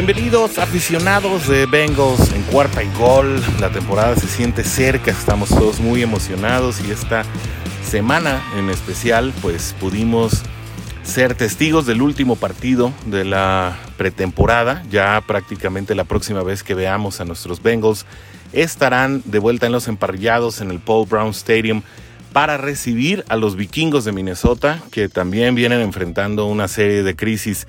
Bienvenidos 0.00 0.58
aficionados 0.58 1.48
de 1.48 1.66
Bengals 1.66 2.32
en 2.32 2.42
cuarta 2.42 2.84
y 2.84 2.88
gol. 2.96 3.42
La 3.58 3.68
temporada 3.70 4.14
se 4.14 4.28
siente 4.28 4.62
cerca, 4.62 5.10
estamos 5.10 5.48
todos 5.48 5.80
muy 5.80 6.02
emocionados 6.02 6.80
y 6.86 6.92
esta 6.92 7.24
semana 7.82 8.40
en 8.56 8.70
especial 8.70 9.34
pues 9.42 9.74
pudimos 9.80 10.44
ser 11.02 11.34
testigos 11.34 11.84
del 11.84 12.00
último 12.00 12.36
partido 12.36 12.92
de 13.06 13.24
la 13.24 13.76
pretemporada. 13.96 14.84
Ya 14.88 15.20
prácticamente 15.26 15.96
la 15.96 16.04
próxima 16.04 16.44
vez 16.44 16.62
que 16.62 16.74
veamos 16.74 17.20
a 17.20 17.24
nuestros 17.24 17.60
Bengals 17.60 18.06
estarán 18.52 19.20
de 19.24 19.40
vuelta 19.40 19.66
en 19.66 19.72
los 19.72 19.88
emparrillados 19.88 20.60
en 20.60 20.70
el 20.70 20.78
Paul 20.78 21.08
Brown 21.08 21.30
Stadium 21.30 21.82
para 22.32 22.56
recibir 22.56 23.24
a 23.28 23.34
los 23.34 23.56
vikingos 23.56 24.04
de 24.04 24.12
Minnesota 24.12 24.80
que 24.92 25.08
también 25.08 25.56
vienen 25.56 25.80
enfrentando 25.80 26.46
una 26.46 26.68
serie 26.68 27.02
de 27.02 27.16
crisis 27.16 27.66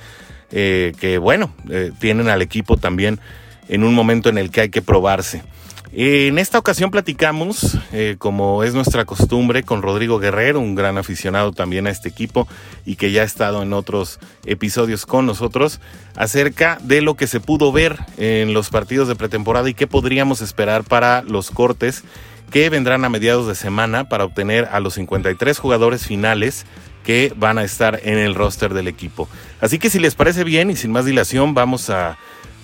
eh, 0.52 0.94
que 1.00 1.18
bueno, 1.18 1.52
eh, 1.70 1.92
tienen 2.00 2.30
al 2.30 2.42
equipo 2.42 2.78
también 2.78 3.20
en 3.68 3.84
un 3.84 3.94
momento 3.94 4.30
en 4.30 4.38
el 4.38 4.52
que 4.52 4.62
hay 4.62 4.70
que 4.70 4.82
probarse. 4.82 5.44
En 5.92 6.38
esta 6.38 6.60
ocasión 6.60 6.92
platicamos, 6.92 7.80
eh, 7.92 8.16
como 8.20 8.64
es 8.64 8.76
nuestra 8.76 9.06
costumbre, 9.06 9.64
con 9.64 9.82
Rodrigo 9.82 10.20
Guerrero, 10.20 10.60
un 10.60 10.76
gran 10.76 11.00
aficionado 11.00 11.52
también 11.52 11.88
a 11.88 11.90
este 11.90 12.10
equipo 12.10 12.48
y 12.86 12.96
que 12.96 13.12
ya 13.12 13.24
ha 13.24 13.26
estado 13.26 13.64
en 13.64 13.74
otros 13.74 14.20
episodios 14.46 15.08
con 15.08 15.26
nosotros, 15.26 15.80
acerca 16.16 16.78
de 16.84 17.02
lo 17.02 17.16
que 17.16 17.26
se 17.26 17.40
pudo 17.40 17.72
ver 17.72 17.98
en 18.18 18.54
los 18.54 18.70
partidos 18.70 19.08
de 19.08 19.16
pretemporada 19.16 19.68
y 19.68 19.74
qué 19.74 19.88
podríamos 19.88 20.42
esperar 20.42 20.84
para 20.84 21.24
los 21.24 21.50
cortes 21.50 22.04
que 22.52 22.70
vendrán 22.70 23.04
a 23.04 23.10
mediados 23.10 23.48
de 23.48 23.56
semana 23.56 24.10
para 24.10 24.26
obtener 24.26 24.68
a 24.72 24.80
los 24.80 24.94
53 24.96 25.58
jugadores 25.58 26.06
finales 26.06 26.66
que 27.04 27.34
van 27.36 27.58
a 27.58 27.64
estar 27.64 28.00
en 28.04 28.18
el 28.18 28.36
roster 28.36 28.74
del 28.74 28.88
equipo. 28.88 29.28
Así 29.62 29.80
que 29.80 29.90
si 29.90 30.00
les 30.00 30.16
parece 30.16 30.44
bien 30.44 30.70
y 30.70 30.76
sin 30.76 30.92
más 30.92 31.06
dilación 31.06 31.54
vamos 31.54 31.90
a 31.90 32.18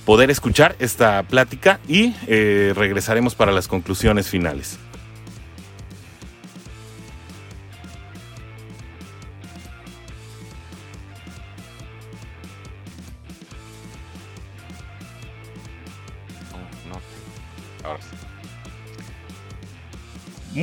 poder 0.05 0.29
escuchar 0.29 0.75
esta 0.79 1.23
plática 1.23 1.79
y 1.87 2.13
eh, 2.27 2.73
regresaremos 2.75 3.35
para 3.35 3.51
las 3.51 3.67
conclusiones 3.67 4.29
finales. 4.29 4.77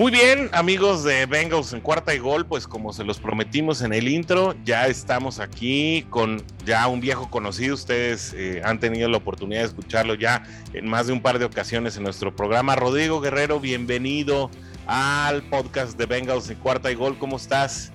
Muy 0.02 0.10
bien, 0.10 0.50
amigos 0.52 1.04
de 1.04 1.26
Bengals 1.26 1.72
en 1.72 1.80
cuarta 1.80 2.12
y 2.12 2.18
gol, 2.18 2.44
pues 2.44 2.66
como 2.66 2.92
se 2.92 3.04
los 3.04 3.20
prometimos 3.20 3.82
en 3.82 3.92
el 3.92 4.08
intro, 4.08 4.56
ya 4.64 4.88
estamos 4.88 5.38
aquí 5.38 6.04
con 6.10 6.42
ya 6.66 6.88
un 6.88 7.00
viejo 7.00 7.30
conocido. 7.30 7.76
Ustedes 7.76 8.34
eh, 8.36 8.62
han 8.64 8.80
tenido 8.80 9.08
la 9.08 9.18
oportunidad 9.18 9.60
de 9.60 9.66
escucharlo 9.68 10.16
ya 10.16 10.42
en 10.72 10.88
más 10.88 11.06
de 11.06 11.12
un 11.12 11.22
par 11.22 11.38
de 11.38 11.44
ocasiones 11.44 11.96
en 11.98 12.02
nuestro 12.02 12.34
programa. 12.34 12.74
Rodrigo 12.74 13.20
Guerrero, 13.20 13.60
bienvenido 13.60 14.50
al 14.88 15.44
podcast 15.44 15.96
de 15.96 16.06
Bengals 16.06 16.50
en 16.50 16.58
cuarta 16.58 16.90
y 16.90 16.96
gol. 16.96 17.16
¿Cómo 17.16 17.36
estás? 17.36 17.92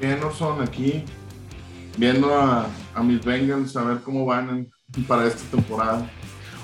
Bien, 0.00 0.18
son 0.36 0.60
aquí 0.60 1.04
viendo 1.98 2.34
a, 2.34 2.66
mis 3.00 3.24
Bengals 3.24 3.76
a 3.76 3.84
ver 3.84 4.00
cómo 4.00 4.26
van 4.26 4.68
para 5.06 5.28
esta 5.28 5.48
temporada. 5.56 6.04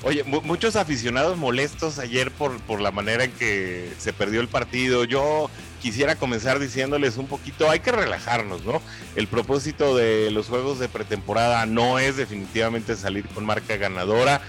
Oye, 0.04 0.22
muchos 0.22 0.76
aficionados 0.76 1.36
molestos 1.36 1.98
ayer 1.98 2.30
por, 2.30 2.60
por 2.60 2.80
la 2.80 2.92
manera 2.92 3.24
en 3.24 3.32
que 3.32 3.92
se 3.98 4.12
perdió 4.12 4.40
el 4.40 4.46
partido. 4.46 5.02
Yo 5.02 5.50
quisiera 5.82 6.14
comenzar 6.14 6.60
diciéndoles 6.60 7.16
un 7.16 7.26
poquito, 7.26 7.68
hay 7.68 7.80
que 7.80 7.90
relajarnos, 7.90 8.64
¿no? 8.64 8.80
El 9.16 9.26
propósito 9.26 9.96
de 9.96 10.30
los 10.30 10.48
juegos 10.48 10.78
de 10.78 10.88
pretemporada 10.88 11.66
no 11.66 11.98
es 11.98 12.16
definitivamente 12.16 12.94
salir 12.94 13.26
con 13.28 13.44
marca 13.44 13.76
ganadora. 13.76 14.40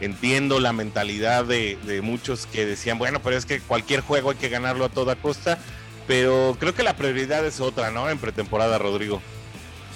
Entiendo 0.00 0.60
la 0.60 0.74
mentalidad 0.74 1.44
de, 1.44 1.78
de 1.84 2.02
muchos 2.02 2.46
que 2.46 2.66
decían, 2.66 2.98
bueno, 2.98 3.20
pero 3.22 3.36
es 3.36 3.46
que 3.46 3.60
cualquier 3.60 4.02
juego 4.02 4.30
hay 4.30 4.36
que 4.36 4.50
ganarlo 4.50 4.84
a 4.84 4.90
toda 4.90 5.16
costa, 5.16 5.58
pero 6.06 6.56
creo 6.60 6.74
que 6.74 6.82
la 6.82 6.96
prioridad 6.96 7.44
es 7.46 7.60
otra, 7.60 7.90
¿no? 7.90 8.10
En 8.10 8.18
pretemporada, 8.18 8.78
Rodrigo. 8.78 9.22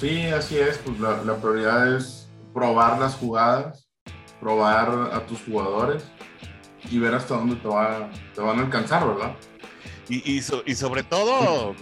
Sí, 0.00 0.22
así 0.26 0.58
es, 0.58 0.78
pues 0.78 0.98
la, 0.98 1.22
la 1.22 1.36
prioridad 1.36 1.96
es 1.96 2.28
probar 2.52 2.98
las 2.98 3.14
jugadas 3.14 3.91
probar 4.42 5.10
a 5.12 5.24
tus 5.24 5.40
jugadores 5.42 6.02
y 6.90 6.98
ver 6.98 7.14
hasta 7.14 7.36
dónde 7.36 7.56
te, 7.56 7.68
va, 7.68 8.10
te 8.34 8.40
van 8.40 8.58
a 8.58 8.62
alcanzar, 8.62 9.06
¿verdad? 9.06 9.36
Y, 10.08 10.16
y, 10.30 10.42
y 10.66 10.74
sobre 10.74 11.04
todo, 11.04 11.76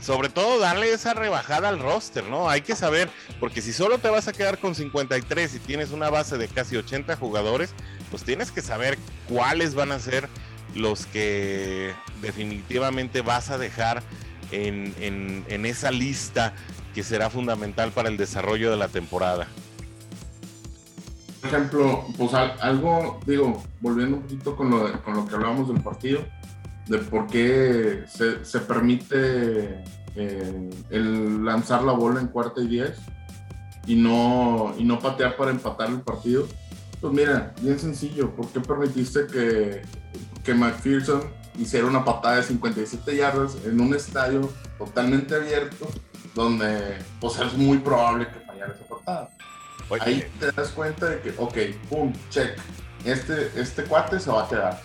sobre 0.00 0.28
todo 0.28 0.58
darle 0.58 0.92
esa 0.92 1.14
rebajada 1.14 1.68
al 1.68 1.78
roster, 1.78 2.24
¿no? 2.24 2.50
Hay 2.50 2.62
que 2.62 2.74
saber, 2.74 3.08
porque 3.38 3.62
si 3.62 3.72
solo 3.72 3.98
te 3.98 4.10
vas 4.10 4.26
a 4.26 4.32
quedar 4.32 4.58
con 4.58 4.74
53 4.74 5.54
y 5.54 5.58
tienes 5.60 5.92
una 5.92 6.10
base 6.10 6.36
de 6.36 6.48
casi 6.48 6.76
80 6.76 7.16
jugadores, 7.16 7.72
pues 8.10 8.24
tienes 8.24 8.50
que 8.50 8.62
saber 8.62 8.98
cuáles 9.28 9.76
van 9.76 9.92
a 9.92 10.00
ser 10.00 10.28
los 10.74 11.06
que 11.06 11.94
definitivamente 12.20 13.22
vas 13.22 13.50
a 13.50 13.58
dejar 13.58 14.02
en, 14.50 14.92
en, 14.98 15.44
en 15.48 15.64
esa 15.64 15.92
lista 15.92 16.52
que 16.94 17.04
será 17.04 17.30
fundamental 17.30 17.92
para 17.92 18.08
el 18.08 18.16
desarrollo 18.16 18.72
de 18.72 18.76
la 18.76 18.88
temporada 18.88 19.46
ejemplo, 21.42 22.04
pues 22.16 22.34
algo, 22.34 23.20
digo, 23.26 23.62
volviendo 23.80 24.16
un 24.16 24.22
poquito 24.22 24.56
con 24.56 24.70
lo, 24.70 25.02
con 25.02 25.14
lo 25.14 25.26
que 25.26 25.34
hablábamos 25.34 25.68
del 25.68 25.82
partido, 25.82 26.24
de 26.86 26.98
por 26.98 27.26
qué 27.26 28.04
se, 28.08 28.44
se 28.44 28.60
permite 28.60 29.84
eh, 30.14 30.70
el 30.90 31.44
lanzar 31.44 31.82
la 31.82 31.92
bola 31.92 32.20
en 32.20 32.28
cuarta 32.28 32.60
y 32.62 32.68
diez 32.68 32.98
y 33.86 33.96
no, 33.96 34.74
y 34.78 34.84
no 34.84 34.98
patear 34.98 35.36
para 35.36 35.50
empatar 35.50 35.90
el 35.90 36.00
partido. 36.00 36.46
Pues 37.00 37.12
mira, 37.12 37.54
bien 37.60 37.78
sencillo, 37.78 38.34
¿por 38.34 38.48
qué 38.48 38.60
permitiste 38.60 39.26
que, 39.26 39.82
que 40.42 40.54
McPherson 40.54 41.22
hiciera 41.58 41.86
una 41.86 42.04
patada 42.04 42.36
de 42.36 42.42
57 42.42 43.16
yardas 43.16 43.56
en 43.64 43.80
un 43.80 43.94
estadio 43.94 44.50
totalmente 44.78 45.34
abierto 45.34 45.86
donde 46.34 46.98
pues 47.20 47.38
es 47.38 47.54
muy 47.54 47.78
probable 47.78 48.26
que 48.28 48.40
fallara 48.40 48.74
esa 48.74 48.84
patada? 48.84 49.30
Ahí 50.00 50.26
te 50.40 50.52
das 50.52 50.70
cuenta 50.70 51.06
de 51.06 51.20
que, 51.20 51.34
ok, 51.36 51.56
pum, 51.88 52.12
check. 52.30 52.58
Este, 53.04 53.52
este 53.60 53.84
cuate 53.84 54.18
se 54.18 54.30
va 54.30 54.44
a 54.44 54.48
quedar. 54.48 54.80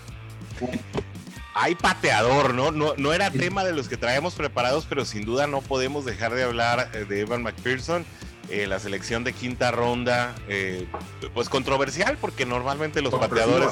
Hay 1.54 1.76
pateador, 1.76 2.54
¿no? 2.54 2.72
¿no? 2.72 2.94
No 2.98 3.14
era 3.14 3.32
tema 3.32 3.64
de 3.64 3.74
los 3.74 3.90
que 3.90 3.98
traemos 3.98 4.36
preparados, 4.36 4.86
pero 4.88 5.06
sin 5.06 5.26
duda 5.26 5.48
no 5.48 5.62
podemos 5.62 6.06
dejar 6.06 6.34
de 6.34 6.44
hablar 6.44 6.90
eh, 6.94 7.06
de 7.06 7.22
Evan 7.22 7.44
McPherson. 7.44 8.06
Eh, 8.50 8.68
la 8.68 8.80
selección 8.80 9.24
de 9.24 9.34
quinta 9.34 9.72
ronda, 9.72 10.36
eh, 10.48 10.88
pues 11.34 11.50
controversial, 11.50 12.18
porque 12.20 12.46
normalmente 12.46 13.02
los 13.02 13.14
pateadores, 13.14 13.70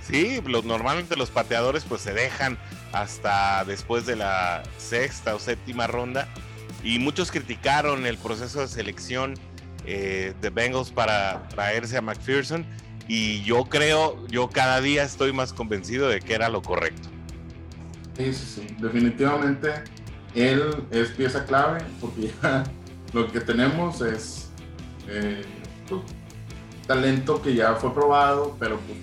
sí, 0.00 0.40
los, 0.46 0.64
normalmente 0.64 1.16
los 1.16 1.30
pateadores 1.30 1.84
pues 1.84 2.02
se 2.02 2.12
dejan 2.12 2.56
hasta 2.92 3.64
después 3.64 4.06
de 4.06 4.16
la 4.16 4.62
sexta 4.78 5.34
o 5.34 5.38
séptima 5.38 5.86
ronda. 5.86 6.28
Y 6.84 6.98
muchos 6.98 7.30
criticaron 7.30 8.06
el 8.06 8.18
proceso 8.18 8.60
de 8.60 8.68
selección 8.68 9.34
eh, 9.86 10.34
de 10.40 10.50
Bengals 10.50 10.90
para 10.90 11.48
traerse 11.48 11.96
a 11.96 12.02
McPherson 12.02 12.66
y 13.08 13.42
yo 13.42 13.64
creo, 13.64 14.26
yo 14.28 14.48
cada 14.48 14.80
día 14.80 15.02
estoy 15.02 15.32
más 15.32 15.52
convencido 15.52 16.08
de 16.08 16.20
que 16.20 16.34
era 16.34 16.48
lo 16.48 16.62
correcto. 16.62 17.08
Sí, 18.16 18.32
sí, 18.32 18.46
sí, 18.46 18.76
definitivamente 18.78 19.72
él 20.34 20.86
es 20.90 21.10
pieza 21.10 21.44
clave 21.44 21.82
porque 22.00 22.32
ya 22.42 22.64
lo 23.12 23.30
que 23.30 23.40
tenemos 23.40 24.00
es 24.00 24.50
eh, 25.08 25.42
pues, 25.88 26.02
talento 26.86 27.42
que 27.42 27.54
ya 27.54 27.74
fue 27.74 27.92
probado, 27.92 28.56
pero 28.58 28.78
pues, 28.80 28.98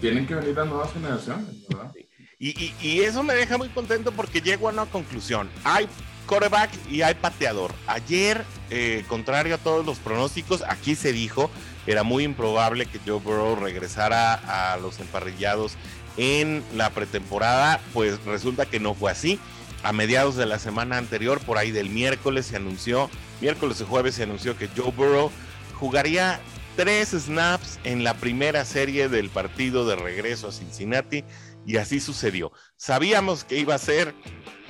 tienen 0.00 0.26
que 0.26 0.34
venir 0.34 0.56
las 0.56 0.66
nuevas 0.66 0.92
generaciones, 0.92 1.68
¿verdad? 1.68 1.92
Y, 2.38 2.72
y, 2.80 3.00
eso 3.00 3.22
me 3.22 3.34
deja 3.34 3.58
muy 3.58 3.68
contento 3.68 4.12
porque 4.12 4.40
llego 4.40 4.66
a 4.66 4.72
una 4.72 4.86
conclusión. 4.86 5.50
Hay 5.62 5.86
quarterback 6.30 6.70
y 6.88 7.02
hay 7.02 7.14
pateador. 7.14 7.72
Ayer, 7.88 8.44
eh, 8.70 9.04
contrario 9.08 9.56
a 9.56 9.58
todos 9.58 9.84
los 9.84 9.98
pronósticos, 9.98 10.62
aquí 10.68 10.94
se 10.94 11.12
dijo, 11.12 11.50
era 11.88 12.04
muy 12.04 12.22
improbable 12.22 12.86
que 12.86 13.00
Joe 13.04 13.18
Burrow 13.18 13.56
regresara 13.56 14.34
a 14.34 14.76
los 14.76 15.00
emparrillados 15.00 15.74
en 16.16 16.62
la 16.76 16.90
pretemporada, 16.90 17.80
pues 17.92 18.24
resulta 18.24 18.64
que 18.64 18.78
no 18.78 18.94
fue 18.94 19.10
así. 19.10 19.40
A 19.82 19.92
mediados 19.92 20.36
de 20.36 20.46
la 20.46 20.60
semana 20.60 20.98
anterior, 20.98 21.40
por 21.40 21.58
ahí 21.58 21.72
del 21.72 21.90
miércoles, 21.90 22.46
se 22.46 22.56
anunció, 22.56 23.10
miércoles 23.40 23.80
y 23.80 23.84
jueves 23.84 24.14
se 24.14 24.22
anunció 24.22 24.56
que 24.56 24.68
Joe 24.68 24.92
Burrow 24.92 25.32
jugaría 25.74 26.38
tres 26.76 27.08
snaps 27.08 27.80
en 27.82 28.04
la 28.04 28.14
primera 28.14 28.64
serie 28.64 29.08
del 29.08 29.30
partido 29.30 29.84
de 29.84 29.96
regreso 29.96 30.48
a 30.48 30.52
Cincinnati 30.52 31.24
y 31.66 31.78
así 31.78 31.98
sucedió. 31.98 32.52
Sabíamos 32.76 33.42
que 33.42 33.58
iba 33.58 33.74
a 33.74 33.78
ser 33.78 34.14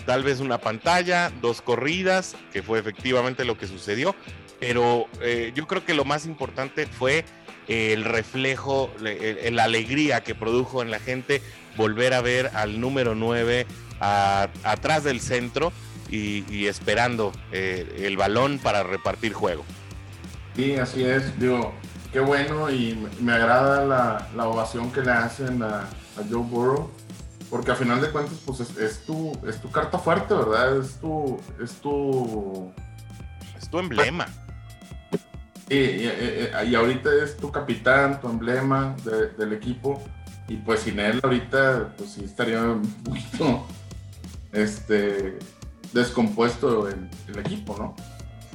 tal 0.06 0.23
vez 0.23 0.41
una 0.41 0.58
pantalla, 0.58 1.31
dos 1.41 1.62
corridas, 1.62 2.37
que 2.52 2.62
fue 2.62 2.79
efectivamente 2.79 3.44
lo 3.44 3.56
que 3.56 3.67
sucedió, 3.67 4.14
pero 4.58 5.06
eh, 5.23 5.52
yo 5.55 5.67
creo 5.67 5.85
que 5.85 5.94
lo 5.94 6.05
más 6.05 6.26
importante 6.26 6.87
fue 6.87 7.25
el 7.69 8.05
reflejo, 8.05 8.91
la 9.00 9.64
alegría 9.64 10.23
que 10.23 10.35
produjo 10.35 10.82
en 10.82 10.91
la 10.91 10.99
gente 10.99 11.41
volver 11.76 12.14
a 12.14 12.20
ver 12.20 12.50
al 12.55 12.81
número 12.81 13.14
9 13.14 13.67
atrás 14.00 15.05
del 15.05 15.20
centro 15.20 15.73
y, 16.11 16.67
esperando 16.67 17.32
eh, 17.53 18.03
el 18.05 18.17
balón 18.17 18.58
para 18.58 18.82
repartir 18.82 19.32
juego. 19.32 19.64
Sí, 20.56 20.75
así 20.76 21.05
es. 21.05 21.38
Digo, 21.38 21.73
qué 22.12 22.20
bueno 22.20 22.70
y 22.70 22.99
me, 23.20 23.32
agrada 23.32 24.26
la, 24.35 24.49
ovación 24.49 24.91
que 24.91 25.03
le 25.03 25.12
hacen 25.12 25.62
a, 25.62 25.88
Joe 26.29 26.43
Burrow, 26.43 26.91
porque 27.50 27.73
a 27.73 27.75
final 27.75 28.00
de 28.00 28.11
cuentas 28.11 28.38
pues 28.47 28.61
es, 28.61 29.00
tu, 29.00 29.32
es 29.47 29.61
tu 29.61 29.70
carta 29.70 29.99
fuerte, 29.99 30.32
¿verdad? 30.32 30.79
Es 30.79 30.94
tu... 31.00 31.38
Es 31.61 31.73
tu, 31.81 32.73
es 33.58 33.69
tu 33.69 33.79
emblema. 33.81 34.26
Y, 35.69 35.76
y, 35.76 36.75
ahorita 36.75 37.11
es 37.23 37.37
tu 37.37 37.50
capitán, 37.50 38.20
tu 38.20 38.29
emblema 38.29 38.97
del 39.37 39.52
equipo. 39.52 40.00
Y 40.49 40.56
pues 40.56 40.81
sin 40.81 40.99
él 40.99 41.20
ahorita, 41.23 41.94
pues 41.97 42.12
sí 42.12 42.25
estaría 42.25 42.62
un 42.62 42.82
poquito 43.05 43.67
este, 44.53 45.38
descompuesto 45.93 46.88
el, 46.88 47.08
el 47.29 47.38
equipo, 47.38 47.76
¿no? 47.79 47.96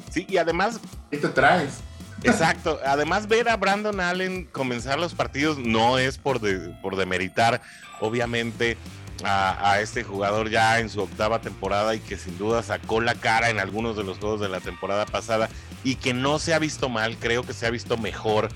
Sí, 0.10 0.26
y 0.30 0.38
además... 0.38 0.80
¿Qué 1.12 1.18
te 1.18 1.30
traes? 1.30 1.82
Exacto. 2.26 2.80
Además, 2.86 3.28
ver 3.28 3.50
a 3.50 3.58
Brandon 3.58 4.00
Allen 4.00 4.46
comenzar 4.52 5.00
los 5.00 5.14
partidos 5.14 5.58
no 5.58 5.98
es 5.98 6.18
por, 6.18 6.40
por 6.82 6.96
demeritar, 6.96 7.62
obviamente, 8.00 8.78
a, 9.24 9.80
este 9.80 10.04
jugador 10.04 10.50
ya 10.50 10.80
en 10.80 10.90
su 10.90 11.02
octava 11.02 11.40
temporada 11.40 11.96
y 11.96 12.00
que 12.00 12.18
sin 12.18 12.38
duda 12.38 12.64
sacó 12.64 13.02
la 13.02 13.16
cara 13.16 13.50
en 13.50 13.60
algunos 13.60 13.96
de 13.96 14.04
los 14.04 14.18
juegos 14.18 14.42
de 14.42 14.50
la 14.50 14.60
temporada 14.60 15.06
pasada 15.06 15.50
y 15.84 15.96
que 15.96 16.14
no 16.14 16.40
se 16.40 16.54
ha 16.54 16.60
visto 16.60 16.90
mal, 16.90 17.18
creo 17.18 17.44
que 17.44 17.54
se 17.54 17.66
ha 17.66 17.70
visto 17.70 17.98
mejor. 17.98 18.50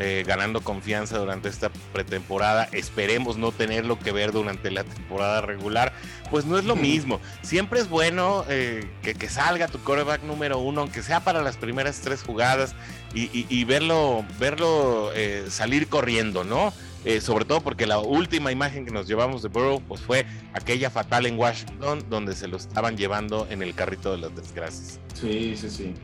Eh, 0.00 0.24
ganando 0.26 0.60
confianza 0.60 1.18
durante 1.18 1.48
esta 1.48 1.70
pretemporada. 1.92 2.68
Esperemos 2.72 3.36
no 3.36 3.52
tenerlo 3.52 3.96
que 3.96 4.10
ver 4.10 4.32
durante 4.32 4.72
la 4.72 4.82
temporada 4.82 5.40
regular. 5.40 5.92
Pues 6.30 6.44
no 6.44 6.58
es 6.58 6.64
lo 6.64 6.74
mismo. 6.74 7.20
Siempre 7.42 7.78
es 7.78 7.88
bueno 7.88 8.44
eh, 8.48 8.84
que, 9.02 9.28
salga 9.28 9.68
tu 9.68 9.80
coreback 9.82 10.24
número 10.24 10.58
uno, 10.58 10.80
aunque 10.80 11.02
sea 11.02 11.20
para 11.20 11.42
las 11.42 11.56
primeras 11.56 12.00
tres 12.00 12.22
jugadas, 12.22 12.74
y, 13.14 13.64
verlo, 13.64 14.24
verlo 14.40 15.12
eh, 15.14 15.44
salir 15.48 15.86
corriendo, 15.86 16.42
¿no? 16.42 16.72
Eh, 17.04 17.20
sobre 17.20 17.44
todo 17.44 17.60
porque 17.60 17.86
la 17.86 17.98
última 17.98 18.50
imagen 18.50 18.86
que 18.86 18.90
nos 18.90 19.06
llevamos 19.06 19.42
de 19.42 19.48
Burrow 19.48 19.80
pues 19.86 20.00
fue 20.00 20.24
aquella 20.54 20.88
fatal 20.88 21.26
en 21.26 21.38
Washington 21.38 22.02
donde 22.08 22.34
se 22.34 22.48
lo 22.48 22.56
estaban 22.56 22.96
llevando 22.96 23.46
en 23.50 23.62
el 23.62 23.74
carrito 23.74 24.10
de 24.12 24.18
las 24.18 24.34
desgracias. 24.34 24.98
Sí, 25.12 25.54
sí, 25.54 25.68
sí. 25.68 25.94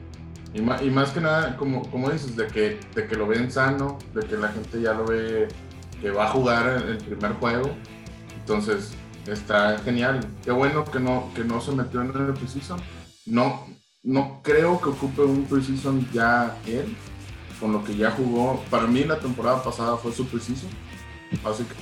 Y 0.53 0.63
más, 0.63 0.83
y 0.83 0.91
más 0.91 1.11
que 1.11 1.21
nada, 1.21 1.57
como, 1.57 1.89
como 1.91 2.11
dices, 2.11 2.37
de 2.37 2.47
que, 2.49 2.81
de 2.95 3.07
que 3.07 3.15
lo 3.15 3.27
ven 3.27 3.51
sano, 3.53 3.99
de 4.15 4.27
que 4.27 4.37
la 4.37 4.49
gente 4.49 4.81
ya 4.81 4.95
lo 4.95 5.07
ve 5.07 5.49
que 6.01 6.11
va 6.11 6.27
a 6.27 6.31
jugar 6.31 6.85
el 6.89 6.99
primer 6.99 7.35
juego. 7.35 7.71
Entonces, 8.41 8.95
está 9.27 9.79
genial. 9.79 10.21
Qué 10.45 10.51
bueno 10.51 10.85
que 10.85 10.99
no, 10.99 11.31
que 11.35 11.45
no 11.45 11.61
se 11.61 11.73
metió 11.73 12.01
en 12.01 12.09
el 12.09 12.35
preseason. 12.35 12.81
No, 13.27 13.67
no 14.03 14.41
creo 14.43 14.81
que 14.81 14.89
ocupe 14.89 15.23
un 15.23 15.45
preseason 15.45 16.09
ya 16.13 16.57
él, 16.67 16.97
con 17.61 17.73
lo 17.73 17.85
que 17.85 17.95
ya 17.97 18.11
jugó. 18.11 18.63
Para 18.71 18.87
mí 18.87 19.05
la 19.05 19.19
temporada 19.19 19.63
pasada 19.63 19.97
fue 19.97 20.13
su 20.13 20.27
preseason 20.27 20.71
Así 21.45 21.65
que 21.65 21.75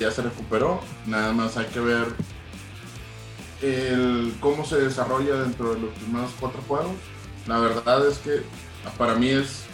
ya 0.00 0.10
se 0.10 0.22
recuperó. 0.22 0.80
Nada 1.06 1.32
más 1.32 1.56
hay 1.56 1.66
que 1.66 1.80
ver 1.80 2.06
el, 3.62 4.34
cómo 4.40 4.64
se 4.64 4.76
desarrolla 4.76 5.36
dentro 5.42 5.74
de 5.74 5.80
los 5.80 5.90
primeros 5.94 6.30
cuatro 6.38 6.60
juegos. 6.66 6.96
La 7.46 7.58
verdad 7.58 8.06
es 8.06 8.18
que 8.18 8.42
para 8.98 9.14
mí 9.14 9.28
es 9.28 9.64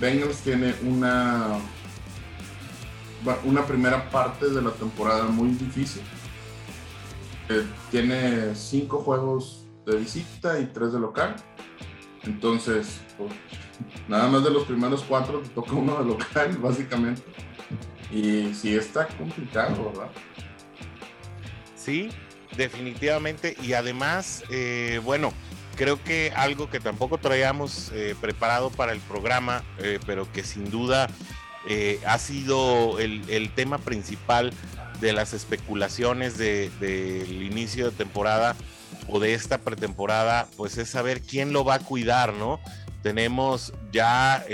Bengals 0.00 0.38
tiene 0.38 0.74
una 0.82 1.58
una 3.44 3.64
primera 3.64 4.10
parte 4.10 4.50
de 4.50 4.60
la 4.60 4.70
temporada 4.70 5.24
muy 5.24 5.48
difícil. 5.50 6.02
Eh, 7.48 7.64
tiene 7.90 8.54
cinco 8.54 9.00
juegos 9.00 9.66
de 9.86 9.96
visita 9.96 10.58
y 10.60 10.66
tres 10.66 10.92
de 10.92 11.00
local. 11.00 11.36
Entonces, 12.24 13.00
pues, 13.16 13.32
Nada 14.08 14.28
más 14.28 14.44
de 14.44 14.50
los 14.50 14.64
primeros 14.64 15.02
cuatro 15.02 15.40
te 15.40 15.48
toca 15.50 15.72
uno 15.72 15.96
de 15.98 16.04
local, 16.04 16.56
básicamente. 16.62 17.22
Y 18.10 18.54
sí 18.54 18.74
está 18.74 19.08
complicado, 19.08 19.90
¿verdad? 19.90 20.10
Sí, 21.74 22.10
definitivamente. 22.56 23.56
Y 23.62 23.74
además, 23.74 24.44
eh, 24.50 25.00
bueno, 25.04 25.32
creo 25.76 26.02
que 26.02 26.32
algo 26.34 26.70
que 26.70 26.80
tampoco 26.80 27.18
traíamos 27.18 27.90
eh, 27.94 28.14
preparado 28.20 28.70
para 28.70 28.92
el 28.92 29.00
programa, 29.00 29.64
eh, 29.78 29.98
pero 30.06 30.30
que 30.32 30.44
sin 30.44 30.70
duda 30.70 31.08
ha 32.06 32.18
sido 32.18 32.98
el, 32.98 33.50
tema 33.54 33.78
principal 33.78 34.52
de 35.00 35.14
las 35.14 35.32
especulaciones 35.32 36.36
del 36.36 36.78
de, 36.78 37.26
inicio 37.26 37.86
de 37.86 37.96
temporada 37.96 38.54
o 39.08 39.18
de 39.18 39.32
esta 39.32 39.56
pretemporada, 39.56 40.46
pues 40.58 40.76
es 40.76 40.90
saber 40.90 41.22
quién 41.22 41.54
lo 41.54 41.64
va 41.64 41.76
a 41.76 41.78
cuidar, 41.78 42.34
¿no? 42.34 42.60
Tenemos 43.02 43.72
ya, 43.92 44.44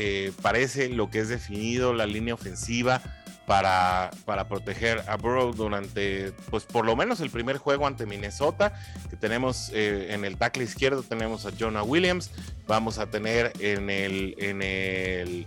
parece 0.40 0.88
lo 0.88 1.10
que 1.10 1.18
es 1.18 1.28
definido, 1.28 1.94
la 1.94 2.06
línea 2.06 2.34
ofensiva 2.34 3.02
para, 3.50 4.12
para, 4.26 4.46
proteger 4.46 5.02
a 5.08 5.16
Burrow 5.16 5.52
durante, 5.52 6.30
pues 6.50 6.62
por 6.62 6.86
lo 6.86 6.94
menos 6.94 7.18
el 7.18 7.30
primer 7.30 7.58
juego 7.58 7.84
ante 7.84 8.06
Minnesota, 8.06 8.72
que 9.10 9.16
tenemos 9.16 9.72
eh, 9.74 10.14
en 10.14 10.24
el 10.24 10.36
tackle 10.36 10.62
izquierdo, 10.62 11.02
tenemos 11.02 11.46
a 11.46 11.50
Jonah 11.58 11.82
Williams, 11.82 12.30
vamos 12.68 12.98
a 12.98 13.06
tener 13.06 13.52
en 13.58 13.90
el, 13.90 14.36
en 14.38 14.62
el, 14.62 15.46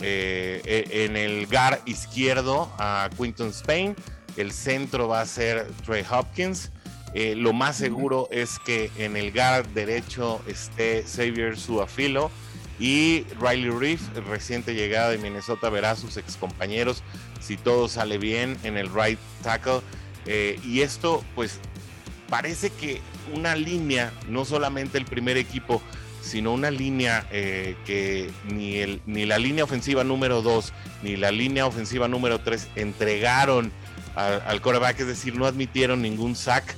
eh, 0.00 0.62
e, 0.90 1.04
en 1.04 1.16
el 1.16 1.46
GAR 1.46 1.80
izquierdo 1.86 2.72
a 2.76 3.08
Quinton 3.16 3.50
Spain, 3.50 3.94
el 4.36 4.50
centro 4.50 5.06
va 5.06 5.20
a 5.20 5.26
ser 5.26 5.64
Trey 5.86 6.04
Hopkins, 6.10 6.72
eh, 7.14 7.36
lo 7.36 7.52
más 7.52 7.76
seguro 7.76 8.26
es 8.32 8.58
que 8.58 8.90
en 8.98 9.16
el 9.16 9.30
guard 9.30 9.64
derecho 9.68 10.42
esté 10.48 11.04
Xavier 11.04 11.56
Suafilo 11.56 12.32
y 12.78 13.24
Riley 13.40 13.70
Reef, 13.70 14.00
reciente 14.28 14.74
llegada 14.74 15.10
de 15.10 15.18
Minnesota, 15.18 15.68
verá 15.68 15.92
a 15.92 15.96
sus 15.96 16.16
excompañeros 16.16 17.02
si 17.40 17.56
todo 17.56 17.88
sale 17.88 18.18
bien 18.18 18.56
en 18.62 18.76
el 18.76 18.92
right 18.92 19.18
tackle. 19.42 19.80
Eh, 20.26 20.58
y 20.64 20.80
esto, 20.80 21.24
pues, 21.34 21.60
parece 22.28 22.70
que 22.70 23.00
una 23.34 23.56
línea, 23.56 24.12
no 24.28 24.44
solamente 24.44 24.98
el 24.98 25.04
primer 25.04 25.36
equipo, 25.36 25.82
sino 26.22 26.52
una 26.52 26.70
línea 26.70 27.26
eh, 27.30 27.76
que 27.86 28.30
ni, 28.52 28.76
el, 28.76 29.00
ni 29.06 29.24
la 29.24 29.38
línea 29.38 29.64
ofensiva 29.64 30.04
número 30.04 30.42
2 30.42 30.72
ni 31.02 31.16
la 31.16 31.30
línea 31.30 31.66
ofensiva 31.66 32.08
número 32.08 32.40
3 32.40 32.68
entregaron 32.76 33.72
al, 34.14 34.60
coreback, 34.60 34.98
es 35.00 35.06
decir, 35.06 35.36
no 35.36 35.46
admitieron 35.46 36.02
ningún 36.02 36.34
sack. 36.34 36.74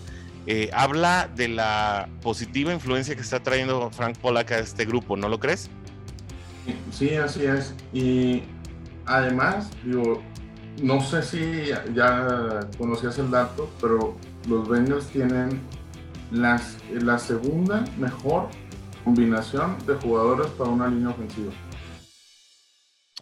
Eh, 0.47 0.71
habla 0.75 1.29
de 1.35 1.49
la 1.49 2.09
positiva 2.23 2.73
influencia 2.73 3.15
que 3.15 3.23
está 3.23 3.43
trayendo 3.43 3.91
Frank 3.91 4.19
Pollack 4.19 4.53
a 4.53 4.59
este 4.59 4.85
grupo, 4.85 5.17
¿no 5.17 5.29
lo 5.29 5.41
crees? 5.41 5.71
Sí, 6.93 7.15
así 7.15 7.45
es. 7.45 7.75
Y 7.95 8.43
además, 9.07 9.71
digo, 9.85 10.23
no 10.83 11.01
sé 11.01 11.23
si 11.23 11.67
ya 11.95 12.61
conocías 12.79 13.19
el 13.19 13.31
dato, 13.31 13.71
pero 13.81 14.17
los 14.49 14.69
Bengals 14.69 15.07
tienen 15.07 15.61
las, 16.31 16.77
la 16.91 17.19
segunda 17.19 17.85
mejor 17.99 18.49
combinación 19.05 19.77
de 19.87 19.95
jugadores 19.95 20.47
para 20.53 20.71
una 20.71 20.89
línea 20.89 21.11
ofensiva. 21.11 21.53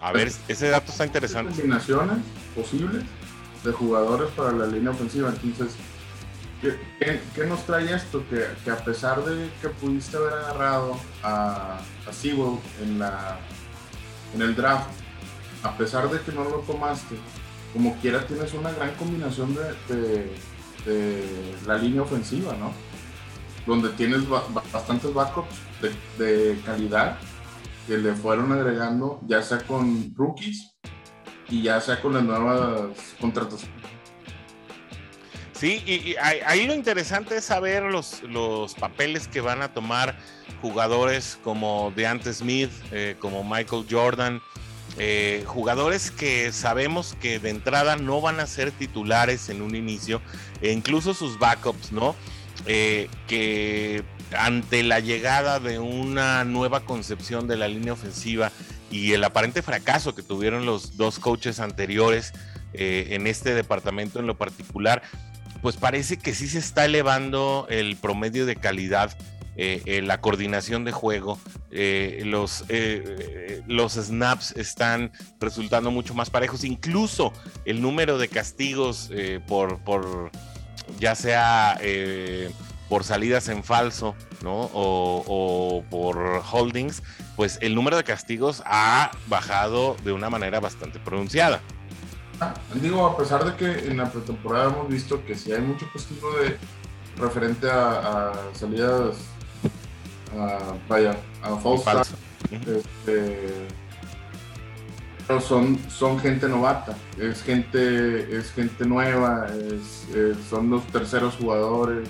A 0.01 0.13
ver, 0.13 0.31
ese 0.47 0.69
dato 0.69 0.93
está 0.93 1.07
interesante. 1.07 1.53
Combinaciones 1.53 2.19
posibles 2.55 3.05
de 3.65 3.73
jugadores 3.73 4.31
para 4.31 4.53
la 4.53 4.67
línea 4.67 4.91
ofensiva. 4.91 5.31
Entonces, 5.31 5.77
¿Qué, 6.61 7.47
nos 7.47 7.65
trae 7.67 7.95
esto? 7.95 8.25
Que, 8.29 8.71
a 8.71 8.77
pesar 8.77 9.25
de 9.25 9.49
que 9.63 9.69
pudiste 9.69 10.17
haber 10.17 10.33
agarrado 10.33 10.99
a, 11.23 11.79
a 11.79 12.83
en, 12.83 12.99
la, 12.99 13.39
en 14.35 14.43
el 14.43 14.57
draft, 14.57 14.89
a 15.63 15.77
pesar 15.77 16.11
de 16.11 16.21
que 16.21 16.33
no 16.33 16.45
lo 16.45 16.59
tomaste, 16.61 17.17
como 17.73 17.97
quiera 17.97 18.27
tienes 18.27 18.53
una 18.55 18.73
gran 18.73 18.95
combinación 18.95 19.57
de, 19.89 20.33
la 21.67 21.77
línea 21.77 22.03
ofensiva, 22.03 22.55
¿no? 22.55 22.73
Donde 23.67 23.91
tienes 23.91 24.27
bastantes 24.73 25.13
backups 25.13 25.55
de, 26.19 26.59
calidad 26.65 27.19
que 27.87 27.99
le 27.99 28.15
fueron 28.15 28.53
agregando, 28.53 29.21
ya 29.27 29.43
sea 29.43 29.59
con 29.59 30.15
rookies 30.15 30.75
y 31.49 31.63
ya 31.63 31.81
sea 31.81 32.01
con 32.01 32.15
las 32.15 32.23
nuevas 32.23 32.91
contrataciones 33.21 33.79
Sí, 35.59 35.83
y, 35.87 36.15
ahí 36.23 36.69
lo 36.69 36.75
interesante 36.75 37.39
es 37.39 37.45
saber 37.45 37.83
los, 37.83 38.23
los 38.23 38.75
papeles 38.75 39.27
que 39.27 39.41
van 39.41 39.61
a 39.61 39.75
tomar 39.75 40.17
jugadores 40.63 41.37
como 41.43 41.93
DeAnte 41.97 42.33
Smith, 42.33 42.71
eh, 42.93 43.17
como 43.19 43.43
Michael 43.43 43.85
Jordan, 43.91 44.41
eh, 44.99 45.45
jugadores 45.47 46.11
que 46.11 46.53
sabemos 46.53 47.17
que 47.21 47.39
de 47.39 47.51
entrada 47.51 47.97
no 47.97 48.21
van 48.21 48.41
a 48.41 48.47
ser 48.47 48.71
titulares 48.73 49.49
en 49.49 49.63
un 49.63 49.75
inicio, 49.75 50.21
e 50.61 50.73
incluso 50.73 51.15
sus 51.15 51.39
backups, 51.39 51.93
¿no? 51.93 52.17
Eh, 52.67 53.09
que 53.27 54.05
ante 54.37 54.83
la 54.83 55.01
llegada 55.01 55.61
de 55.61 55.79
una 55.79 56.45
nueva 56.45 56.81
concepción 56.81 57.47
de 57.47 57.57
la 57.57 57.69
línea 57.69 57.93
ofensiva 57.93 58.53
y 58.91 59.13
el 59.13 59.25
aparente 59.25 59.63
fracaso 59.63 60.15
que 60.15 60.23
tuvieron 60.23 60.67
los 60.67 60.97
dos 60.97 61.19
coaches 61.19 61.61
anteriores 61.61 62.33
en 62.75 63.27
este 63.27 63.55
departamento 63.55 64.21
en 64.21 64.27
lo 64.27 64.37
particular, 64.37 65.03
pues 65.63 65.77
parece 65.77 66.19
que 66.19 66.35
sí 66.35 66.49
se 66.49 66.59
está 66.59 66.85
elevando 66.85 67.67
el 67.71 67.97
promedio 67.97 68.45
de 68.47 68.57
calidad 68.57 69.17
la 69.59 70.21
coordinación 70.21 70.85
de 70.85 70.93
juego, 70.93 71.39
los, 71.71 72.65
los 73.67 73.93
snaps 73.95 74.53
están 74.53 75.13
resultando 75.41 75.91
mucho 75.91 76.15
más 76.15 76.31
parejos, 76.31 76.65
incluso 76.65 77.33
el 77.65 77.83
número 77.83 78.19
de 78.19 78.29
castigos 78.29 79.11
por, 79.47 79.79
por 79.81 80.31
ya 81.01 81.15
sea 81.15 81.79
por 82.89 83.05
salidas 83.05 83.49
en 83.49 83.63
falso, 83.63 84.15
¿no? 84.43 84.71
O, 84.73 85.85
por 85.91 86.43
holdings, 86.51 87.03
pues 87.37 87.59
el 87.61 87.75
número 87.75 87.97
de 87.97 88.05
castigos 88.05 88.63
ha 88.65 89.11
bajado 89.27 89.97
de 90.05 90.13
una 90.13 90.31
manera 90.31 90.61
bastante 90.61 90.99
pronunciada. 90.99 91.61
Ah, 92.41 92.55
digo, 92.75 93.05
a 93.07 93.17
pesar 93.17 93.45
de 93.45 93.57
que 93.57 93.89
en 93.89 93.97
la 93.97 94.11
pretemporada 94.11 94.71
hemos 94.71 94.89
visto 94.89 95.25
que 95.25 95.35
sí 95.35 95.53
hay 95.53 95.61
mucho 95.61 95.87
castigo 95.93 96.31
de 96.39 96.57
referente 97.17 97.69
a, 97.71 98.33
salidas, 98.55 99.17
a, 100.37 100.75
vaya, 100.89 101.17
a. 101.43 102.03
Este, 102.51 103.69
pero 105.27 105.41
son, 105.43 105.79
son 105.91 106.19
gente 106.19 106.49
novata, 106.49 106.97
es 107.19 107.43
gente, 107.43 108.35
es 108.35 108.51
gente 108.53 108.87
nueva, 108.87 109.47
son 110.49 110.71
los 110.71 110.87
terceros 110.87 111.35
jugadores, 111.35 112.09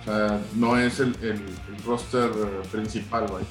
o 0.00 0.04
sea, 0.04 0.40
no 0.54 0.78
es 0.78 1.00
el, 1.00 1.14
roster 1.86 2.30
principal, 2.70 3.26
güey. 3.28 3.44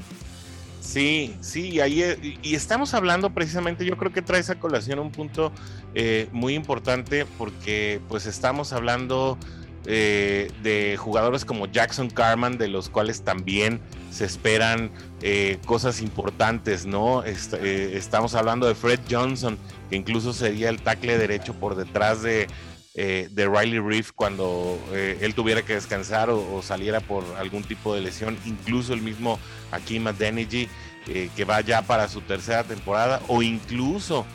Sí, 0.80 1.36
sí, 1.42 1.80
ahí, 1.80 2.38
y 2.44 2.54
estamos 2.54 2.94
hablando 2.94 3.32
precisamente, 3.32 3.84
yo 3.84 3.98
creo 3.98 4.12
que 4.12 4.22
trae 4.22 4.42
esa 4.42 4.60
colación 4.60 5.00
un 5.00 5.12
punto 5.12 5.52
eh, 5.96 6.28
muy 6.32 6.54
importante 6.54 7.26
porque 7.38 8.00
pues 8.10 8.28
estamos 8.28 8.74
hablando 8.74 9.40
eh, 9.86 10.52
de 10.62 10.98
jugadores 10.98 11.46
como 11.46 11.68
Jackson 11.68 12.10
Carman, 12.10 12.58
de 12.58 12.68
los 12.68 12.90
cuales 12.90 13.24
también 13.24 13.82
se 14.12 14.26
esperan 14.26 14.92
eh, 15.22 15.58
cosas 15.66 16.02
importantes, 16.02 16.86
¿no? 16.86 17.24
estamos 17.24 18.36
hablando 18.36 18.68
de 18.68 18.76
Fred 18.76 19.00
Johnson, 19.10 19.58
que 19.90 19.96
incluso 19.96 20.34
sería 20.34 20.70
el 20.70 20.82
tackle 20.82 21.18
derecho 21.18 21.54
por 21.54 21.76
detrás 21.76 22.22
de 22.22 22.48
eh, 22.96 23.28
de 23.32 23.48
Riley 23.48 23.80
Reef 23.80 24.12
cuando 24.12 24.80
eh, 24.92 25.18
él 25.22 25.34
tuviera 25.34 25.64
que 25.64 25.74
descansar 25.74 26.30
o, 26.30 26.62
saliera 26.62 27.00
por 27.00 27.24
algún 27.40 27.64
tipo 27.64 27.96
de 27.96 28.02
lesión, 28.02 28.38
incluso 28.46 28.94
el 28.94 29.02
mismo 29.02 29.40
Akeem 29.72 30.06
Adeniji 30.06 30.70
eh, 31.08 31.32
que 31.36 31.44
va 31.44 31.62
ya 31.62 31.82
para 31.82 32.08
su 32.08 32.22
tercera 32.22 32.64
temporada, 32.64 33.20
o 33.28 33.42
incluso 33.42 34.28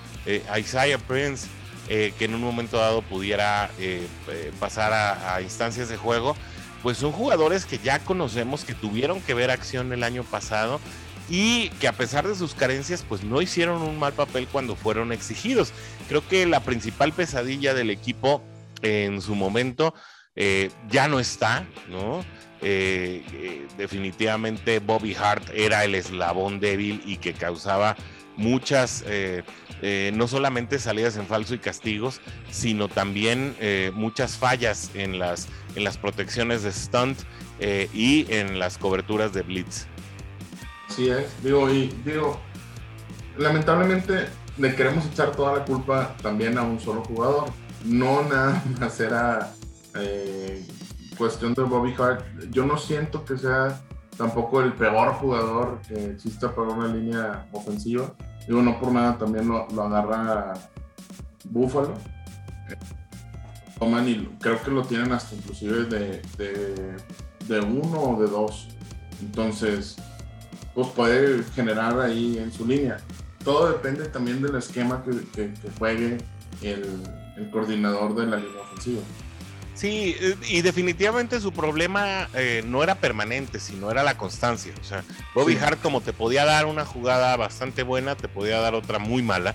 Isaiah 0.58 0.98
Prince 0.98 1.46
que 1.88 2.24
en 2.24 2.34
un 2.34 2.42
momento 2.42 2.76
dado 2.76 3.02
pudiera 3.02 3.70
pasar 4.60 4.92
a, 4.92 5.40
instancias 5.40 5.88
de 5.88 5.96
juego, 5.96 6.36
pues 6.82 6.98
son 6.98 7.12
jugadores 7.12 7.64
que 7.64 7.78
ya 7.78 7.98
conocemos, 7.98 8.64
que 8.64 8.74
tuvieron 8.74 9.20
que 9.20 9.34
ver 9.34 9.50
acción 9.50 9.92
el 9.92 10.04
año 10.04 10.22
pasado 10.22 10.80
y 11.28 11.68
que 11.80 11.88
a 11.88 11.92
pesar 11.92 12.26
de 12.26 12.34
sus 12.34 12.54
carencias, 12.54 13.04
pues 13.06 13.22
no 13.22 13.42
hicieron 13.42 13.82
un 13.82 13.98
mal 13.98 14.12
papel 14.12 14.48
cuando 14.50 14.76
fueron 14.76 15.12
exigidos. 15.12 15.72
Creo 16.08 16.26
que 16.26 16.46
la 16.46 16.60
principal 16.60 17.12
pesadilla 17.12 17.74
del 17.74 17.90
equipo 17.90 18.42
en 18.82 19.20
su 19.20 19.34
momento 19.34 19.94
eh, 20.36 20.70
ya 20.88 21.08
no 21.08 21.20
está, 21.20 21.66
¿no? 21.88 22.24
Eh, 22.60 23.22
eh, 23.32 23.66
definitivamente 23.76 24.80
Bobby 24.80 25.14
Hart 25.14 25.50
era 25.54 25.84
el 25.84 25.94
eslabón 25.94 26.60
débil 26.60 27.02
y 27.04 27.18
que 27.18 27.32
causaba 27.32 27.96
muchas, 28.36 29.04
no 29.82 30.28
solamente 30.28 30.78
salidas 30.78 31.16
en 31.16 31.26
falso 31.26 31.54
y 31.54 31.58
castigos, 31.58 32.20
sino 32.50 32.88
también 32.88 33.54
muchas 33.94 34.36
fallas 34.36 34.90
en 34.94 35.18
las, 35.18 35.48
en 35.74 35.84
las 35.84 35.98
protecciones 35.98 36.62
de 36.62 36.72
stunt 36.72 37.18
y 37.92 38.26
en 38.32 38.58
las 38.58 38.78
coberturas 38.78 39.32
de 39.32 39.42
blitz. 39.42 39.86
Así 40.88 41.08
es, 41.10 41.26
digo, 41.42 41.70
y 41.70 41.88
digo, 42.04 42.40
lamentablemente 43.36 44.26
le 44.56 44.74
queremos 44.74 45.06
echar 45.06 45.32
toda 45.32 45.58
la 45.58 45.64
culpa 45.64 46.16
también 46.22 46.58
a 46.58 46.62
un 46.62 46.80
solo 46.80 47.02
jugador. 47.04 47.50
No 47.84 48.22
nada 48.22 48.62
más 48.80 48.98
era 48.98 49.54
eh, 49.94 50.66
cuestión 51.16 51.54
de 51.54 51.62
Bobby 51.62 51.94
Hart. 51.98 52.24
Yo 52.50 52.66
no 52.66 52.76
siento 52.78 53.24
que 53.24 53.36
sea 53.38 53.80
tampoco 54.16 54.60
el 54.60 54.72
peor 54.72 55.12
jugador 55.14 55.80
que 55.86 56.12
exista 56.12 56.52
para 56.54 56.68
una 56.68 56.88
línea 56.88 57.46
ofensiva. 57.52 58.12
Digo, 58.48 58.62
no 58.62 58.80
por 58.80 58.90
nada 58.90 59.16
también 59.18 59.46
lo, 59.46 59.66
agarra 59.80 60.54
Buffalo. 61.44 61.94
Toman 63.78 64.08
y 64.08 64.26
creo 64.40 64.60
que 64.60 64.70
lo 64.72 64.82
tienen 64.82 65.12
hasta 65.12 65.36
inclusive 65.36 65.84
de, 65.84 66.22
de, 66.36 66.96
de 67.46 67.60
uno 67.60 68.00
o 68.00 68.20
de 68.20 68.28
dos. 68.28 68.68
Entonces, 69.20 69.96
pues 70.74 70.88
puede 70.88 71.42
generar 71.54 72.00
ahí 72.00 72.38
en 72.38 72.52
su 72.52 72.66
línea. 72.66 72.98
Todo 73.44 73.68
depende 73.68 74.04
también 74.06 74.40
del 74.40 74.56
esquema 74.56 75.02
que, 75.04 75.52
juegue 75.78 76.18
el, 76.62 77.50
coordinador 77.50 78.14
de 78.14 78.26
la 78.26 78.36
línea 78.36 78.60
ofensiva. 78.60 79.00
Sí, 79.78 80.16
y 80.48 80.62
definitivamente 80.62 81.40
su 81.40 81.52
problema 81.52 82.28
eh, 82.34 82.64
no 82.66 82.82
era 82.82 82.96
permanente, 82.96 83.60
sino 83.60 83.92
era 83.92 84.02
la 84.02 84.16
constancia. 84.16 84.72
O 84.80 84.84
sea, 84.84 85.04
Bobby 85.36 85.56
Hart 85.56 85.80
como 85.80 86.00
te 86.00 86.12
podía 86.12 86.44
dar 86.44 86.66
una 86.66 86.84
jugada 86.84 87.36
bastante 87.36 87.84
buena, 87.84 88.16
te 88.16 88.26
podía 88.26 88.58
dar 88.58 88.74
otra 88.74 88.98
muy 88.98 89.22
mala. 89.22 89.54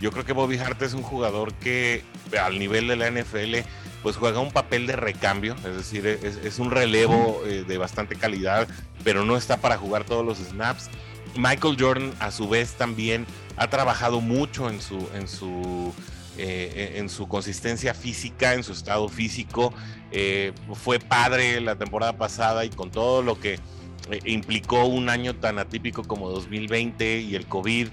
Yo 0.00 0.12
creo 0.12 0.24
que 0.24 0.32
Bobby 0.32 0.56
Hart 0.58 0.80
es 0.82 0.94
un 0.94 1.02
jugador 1.02 1.52
que 1.54 2.04
al 2.40 2.60
nivel 2.60 2.86
de 2.86 2.94
la 2.94 3.10
NFL 3.10 3.66
pues 4.04 4.14
juega 4.14 4.38
un 4.38 4.52
papel 4.52 4.86
de 4.86 4.94
recambio, 4.94 5.56
es 5.56 5.76
decir, 5.76 6.06
es, 6.06 6.58
un 6.60 6.70
relevo 6.70 7.42
eh, 7.44 7.64
de 7.66 7.76
bastante 7.76 8.14
calidad, 8.14 8.68
pero 9.02 9.24
no 9.24 9.36
está 9.36 9.56
para 9.56 9.78
jugar 9.78 10.04
todos 10.04 10.24
los 10.24 10.38
snaps. 10.38 10.90
Michael 11.36 11.76
Jordan 11.76 12.12
a 12.20 12.30
su 12.30 12.48
vez 12.48 12.74
también 12.74 13.26
ha 13.56 13.68
trabajado 13.68 14.20
mucho 14.20 14.70
en 14.70 14.80
su, 14.80 15.08
en 15.12 15.26
su, 15.26 15.92
eh, 16.38 16.94
en 16.96 17.08
su 17.08 17.28
consistencia 17.28 17.94
física, 17.94 18.54
en 18.54 18.62
su 18.62 18.72
estado 18.72 19.08
físico. 19.08 19.72
Eh, 20.10 20.52
fue 20.74 20.98
padre 20.98 21.60
la 21.60 21.76
temporada 21.76 22.16
pasada 22.16 22.64
y 22.64 22.70
con 22.70 22.90
todo 22.90 23.22
lo 23.22 23.40
que 23.40 23.58
implicó 24.24 24.84
un 24.84 25.08
año 25.08 25.34
tan 25.34 25.58
atípico 25.58 26.04
como 26.04 26.30
2020 26.30 27.20
y 27.20 27.34
el 27.34 27.46
COVID, 27.46 27.88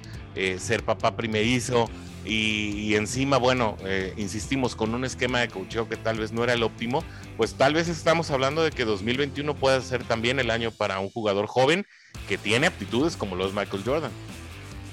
ser 0.59 0.83
papá 0.83 1.15
primerizo, 1.15 1.89
y, 2.25 2.95
encima, 2.95 3.37
bueno, 3.37 3.75
eh, 3.83 4.13
insistimos 4.15 4.75
con 4.75 4.93
un 4.95 5.03
esquema 5.03 5.41
de 5.41 5.49
cocheo 5.49 5.89
que 5.89 5.97
tal 5.97 6.19
vez 6.19 6.31
no 6.31 6.43
era 6.43 6.53
el 6.53 6.63
óptimo, 6.63 7.03
pues 7.35 7.55
tal 7.55 7.73
vez 7.73 7.89
estamos 7.89 8.31
hablando 8.31 8.63
de 8.63 8.71
que 8.71 8.85
2021 8.85 9.53
pueda 9.55 9.81
ser 9.81 10.05
también 10.05 10.39
el 10.39 10.49
año 10.49 10.71
para 10.71 10.99
un 10.99 11.09
jugador 11.09 11.47
joven 11.47 11.85
que 12.29 12.37
tiene 12.37 12.67
aptitudes 12.67 13.17
como 13.17 13.35
los 13.35 13.53
Michael 13.53 13.83
Jordan. 13.85 14.11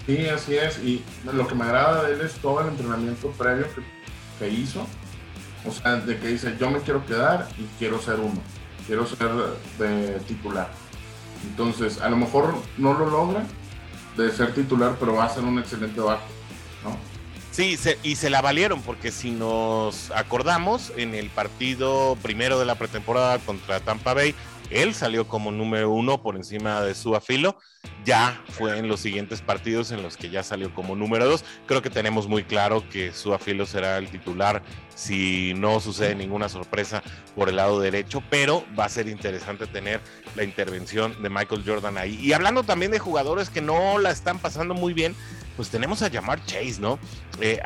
Sí, 0.07 0.27
así 0.29 0.57
es, 0.57 0.79
y 0.79 1.05
lo 1.25 1.47
que 1.47 1.55
me 1.55 1.65
agrada 1.65 2.05
de 2.05 2.15
él 2.15 2.21
es 2.23 2.35
todo 2.35 2.61
el 2.63 2.69
entrenamiento 2.69 3.31
previo 3.33 3.67
que, 4.39 4.49
hizo, 4.49 4.87
o 5.67 5.71
sea, 5.71 5.97
de 5.97 6.19
que 6.19 6.29
dice, 6.29 6.57
yo 6.59 6.71
me 6.71 6.81
quiero 6.81 7.05
quedar 7.07 7.49
y 7.59 7.65
quiero 7.79 8.01
ser 8.01 8.19
uno, 8.19 8.41
quiero 8.87 9.07
ser 9.07 9.31
de 9.79 10.19
titular. 10.21 10.71
Entonces, 11.45 12.01
a 12.01 12.09
lo 12.09 12.17
mejor 12.17 12.55
no 12.79 12.95
lo 12.95 13.09
logra 13.09 13.45
de 14.17 14.31
ser 14.33 14.55
titular, 14.55 14.97
pero 14.99 15.15
va 15.15 15.27
a 15.27 15.29
ser 15.29 15.45
un 15.45 15.59
excelente 15.59 16.01
bajo, 16.01 16.25
¿no? 16.83 16.97
Sí, 17.51 17.77
y 18.03 18.17
se 18.17 18.31
la 18.31 18.41
valieron 18.41 18.81
porque 18.81 19.11
si 19.11 19.33
nos 19.33 20.11
acordamos, 20.13 20.93
en 20.97 21.15
el 21.15 21.31
partido 21.31 22.17
primero 22.23 22.59
de 22.59 22.65
la 22.65 22.77
pretemporada 22.77 23.39
contra 23.39 23.81
Tampa 23.81 24.15
Bay, 24.15 24.35
él 24.71 24.95
salió 24.95 25.27
como 25.27 25.51
número 25.51 25.91
uno 25.91 26.23
por 26.23 26.37
encima 26.37 26.81
de 26.81 26.95
su 26.95 27.15
afilo. 27.15 27.59
Ya 28.05 28.43
fue 28.51 28.79
en 28.79 28.89
los 28.89 29.01
siguientes 29.01 29.41
partidos 29.41 29.91
en 29.91 30.03
los 30.03 30.17
que 30.17 30.31
ya 30.31 30.43
salió 30.43 30.75
como 30.75 30.97
número 30.97 31.27
dos. 31.27 31.45
Creo 31.67 31.83
que 31.83 31.91
tenemos 31.91 32.29
muy 32.29 32.45
claro 32.45 32.89
que 32.89 33.13
su 33.13 33.35
afilo 33.35 33.67
será 33.67 33.99
el 33.99 34.09
titular 34.09 34.63
si 34.95 35.55
no 35.55 35.81
sucede 35.81 36.15
ninguna 36.15 36.49
sorpresa 36.49 37.03
por 37.35 37.49
el 37.49 37.57
lado 37.57 37.81
derecho, 37.81 38.23
pero 38.31 38.65
va 38.79 38.85
a 38.85 38.89
ser 38.89 39.09
interesante 39.09 39.67
tener 39.67 40.01
la 40.37 40.45
intervención 40.45 41.23
de 41.23 41.31
Michael 41.31 41.63
Jordan 41.67 41.97
ahí. 41.97 42.19
Y 42.21 42.33
hablando 42.33 42.63
también 42.63 42.93
de 42.93 42.99
jugadores 42.99 43.49
que 43.49 43.63
no 43.63 43.99
la 43.99 44.11
están 44.11 44.39
pasando 44.39 44.75
muy 44.75 44.93
bien, 44.93 45.15
pues 45.57 45.69
tenemos 45.69 46.03
a 46.03 46.09
llamar 46.09 46.45
Chase, 46.47 46.77
¿no? 46.81 46.99
Eh, 47.41 47.61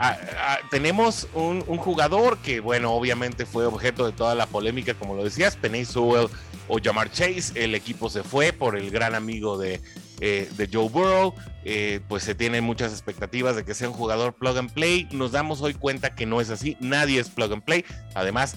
tenemos 0.71 1.29
un, 1.35 1.63
jugador 1.63 2.39
que, 2.39 2.61
bueno, 2.61 2.93
obviamente 2.93 3.47
fue 3.47 3.67
objeto 3.67 4.07
de 4.07 4.13
toda 4.13 4.35
la 4.35 4.47
polémica, 4.47 4.95
como 4.95 5.15
lo 5.15 5.25
decías, 5.25 5.57
Penny 5.57 5.85
Sewell 5.85 6.29
o 6.69 6.79
Jamar 6.83 7.11
Chase. 7.11 7.53
El 7.55 7.75
equipo 7.75 8.11
se 8.11 8.23
fue 8.23 8.53
por 8.53 8.77
el 8.77 8.91
gran 8.91 9.15
amigo 9.15 9.59
de, 9.59 9.81
eh, 10.21 10.49
Joe 10.73 10.89
Burrow. 10.89 11.35
Eh, 11.65 12.01
pues 12.09 12.23
se 12.23 12.35
tienen 12.35 12.63
muchas 12.65 12.93
expectativas 12.93 13.57
de 13.57 13.65
que 13.65 13.75
sea 13.75 13.89
un 13.89 13.95
jugador 13.95 14.35
plug 14.35 14.59
and 14.59 14.73
play. 14.73 15.09
Nos 15.13 15.33
damos 15.33 15.63
hoy 15.63 15.75
cuenta 15.75 16.15
que 16.15 16.27
no 16.27 16.41
es 16.41 16.51
así. 16.51 16.77
Nadie 16.81 17.21
es 17.21 17.31
plug 17.31 17.53
and 17.53 17.65
play. 17.65 17.85
Además, 18.15 18.57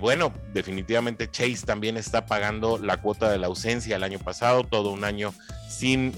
bueno, 0.00 0.32
definitivamente 0.54 1.30
Chase 1.30 1.66
también 1.66 1.98
está 1.98 2.24
pagando 2.24 2.78
la 2.78 3.02
cuota 3.02 3.30
de 3.30 3.36
la 3.36 3.48
ausencia 3.48 3.96
el 3.96 4.02
año 4.02 4.18
pasado, 4.18 4.64
todo 4.64 4.90
un 4.92 5.04
año 5.04 5.34
sin, 5.68 6.14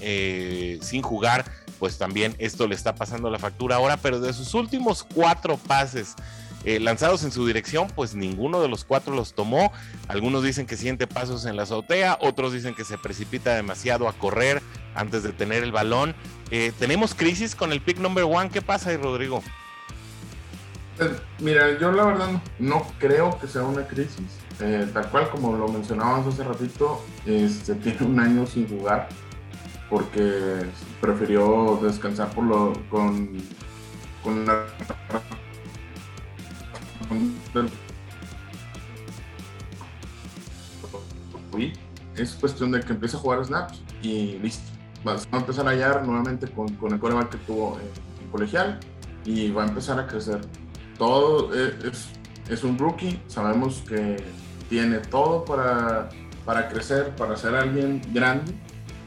sin 0.81 1.01
jugar 1.01 1.43
pues 1.81 1.97
también 1.97 2.35
esto 2.37 2.67
le 2.67 2.75
está 2.75 2.93
pasando 2.93 3.31
la 3.31 3.39
factura 3.39 3.77
ahora, 3.77 3.97
pero 3.97 4.19
de 4.19 4.33
sus 4.33 4.53
últimos 4.53 5.03
cuatro 5.03 5.57
pases 5.57 6.15
eh, 6.63 6.79
lanzados 6.79 7.23
en 7.23 7.31
su 7.31 7.45
dirección, 7.45 7.87
pues 7.95 8.15
ninguno 8.15 8.61
de 8.61 8.67
los 8.67 8.85
cuatro 8.85 9.15
los 9.15 9.33
tomó. 9.33 9.71
Algunos 10.07 10.43
dicen 10.43 10.65
que 10.65 10.77
siente 10.77 11.07
pasos 11.07 11.45
en 11.45 11.55
la 11.55 11.63
azotea, 11.63 12.17
otros 12.21 12.53
dicen 12.53 12.75
que 12.75 12.83
se 12.83 12.97
precipita 12.97 13.55
demasiado 13.55 14.07
a 14.07 14.13
correr 14.13 14.61
antes 14.95 15.23
de 15.23 15.31
tener 15.31 15.63
el 15.63 15.71
balón. 15.71 16.15
Eh, 16.51 16.71
tenemos 16.77 17.15
crisis 17.15 17.55
con 17.55 17.71
el 17.71 17.81
pick 17.81 17.97
number 17.97 18.23
one. 18.23 18.49
¿Qué 18.49 18.61
pasa 18.61 18.89
ahí, 18.89 18.97
Rodrigo? 18.97 19.41
Pues, 20.97 21.11
mira, 21.39 21.79
yo 21.79 21.91
la 21.91 22.05
verdad 22.05 22.41
no 22.59 22.85
creo 22.99 23.39
que 23.39 23.47
sea 23.47 23.63
una 23.63 23.87
crisis. 23.87 24.41
Eh, 24.59 24.87
tal 24.93 25.09
cual 25.09 25.29
como 25.31 25.55
lo 25.57 25.67
mencionábamos 25.67 26.33
hace 26.33 26.43
ratito, 26.43 27.03
este, 27.25 27.73
tiene 27.75 28.05
un 28.05 28.19
año 28.19 28.45
sin 28.45 28.67
jugar 28.67 29.09
porque 29.89 30.65
prefirió 31.01 31.79
descansar 31.81 32.29
por 32.29 32.45
lo, 32.45 32.73
con, 32.89 33.29
con 34.23 34.45
la 34.45 34.65
es 42.15 42.33
cuestión 42.33 42.71
de 42.71 42.81
que 42.81 42.93
empiece 42.93 43.17
a 43.17 43.19
jugar 43.19 43.43
snaps 43.45 43.81
y 44.01 44.37
listo. 44.39 44.63
Va 45.07 45.15
a 45.15 45.37
empezar 45.37 45.67
a 45.67 45.71
hallar 45.71 46.05
nuevamente 46.05 46.47
con, 46.47 46.69
el 46.69 46.99
coreback 46.99 47.31
que 47.31 47.37
tuvo 47.39 47.79
en, 47.79 48.29
colegial 48.31 48.79
y 49.25 49.51
va 49.51 49.63
a 49.63 49.67
empezar 49.67 49.99
a 49.99 50.07
crecer. 50.07 50.41
Todo 50.97 51.53
es, 51.53 52.09
es, 52.49 52.63
un 52.63 52.77
rookie, 52.77 53.19
sabemos 53.27 53.83
que 53.87 54.17
tiene 54.69 54.99
todo 54.99 55.43
para, 55.43 56.09
para 56.45 56.69
crecer, 56.69 57.15
para 57.15 57.35
ser 57.35 57.55
alguien 57.55 58.01
grande, 58.13 58.53